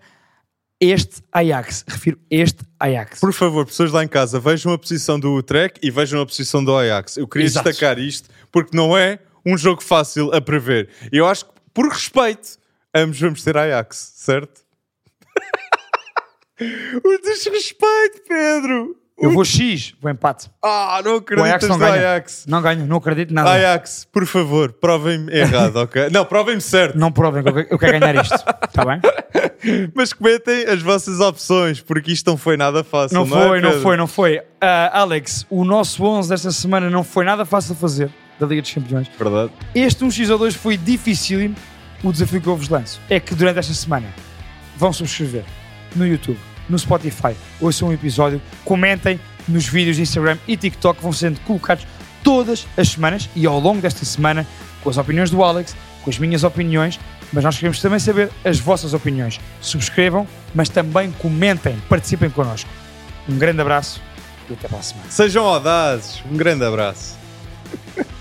[0.84, 1.86] este Ajax.
[1.88, 3.20] Refiro este Ajax.
[3.20, 6.64] Por favor, pessoas lá em casa, vejam a posição do Utrecht e vejam a posição
[6.64, 7.18] do Ajax.
[7.18, 7.70] Eu queria Exato.
[7.70, 10.90] destacar isto porque não é um jogo fácil a prever.
[11.12, 12.58] Eu acho que, por respeito,
[12.94, 14.62] ambos vamos ter Ajax, certo?
[17.04, 19.03] o desrespeito, Pedro!
[19.18, 20.49] Eu vou X, vou empate.
[20.61, 21.93] Ah, não O acreditas Ajax não ganha.
[21.93, 22.45] Ajax.
[22.47, 23.51] Não ganho, não acredito em nada.
[23.51, 26.09] Ajax, por favor, provem-me errado, ok?
[26.11, 26.97] Não, provem-me certo.
[26.97, 28.34] Não provem que eu que- eu quero ganhar isto.
[28.34, 28.99] Está bem?
[29.95, 33.16] Mas comentem as vossas opções, porque isto não foi nada fácil.
[33.16, 33.82] Não é, foi, não Pedro?
[33.84, 34.41] foi, não foi.
[34.59, 38.09] Ah, Alex, o nosso 11 desta semana não foi nada fácil de fazer
[38.39, 39.07] da Liga dos Campeões.
[39.18, 39.51] Verdade.
[39.74, 41.55] Este 1x2 foi dificílimo.
[42.03, 44.07] O desafio que eu vos lanço é que durante esta semana
[44.76, 45.45] vão subscrever
[45.95, 46.38] no YouTube,
[46.70, 51.39] no Spotify, ouçam um episódio, comentem nos vídeos de Instagram e TikTok que vão sendo
[51.41, 51.86] colocados
[52.24, 54.47] todas as semanas e ao longo desta semana
[54.82, 56.99] com as opiniões do Alex, com as minhas opiniões,
[57.32, 59.39] mas nós queremos também saber as vossas opiniões.
[59.61, 62.70] Subscrevam, mas também comentem, participem connosco.
[63.28, 64.01] Um grande abraço
[64.49, 65.09] e até para a semana.
[65.09, 66.22] Sejam audazes.
[66.30, 67.18] Um grande abraço.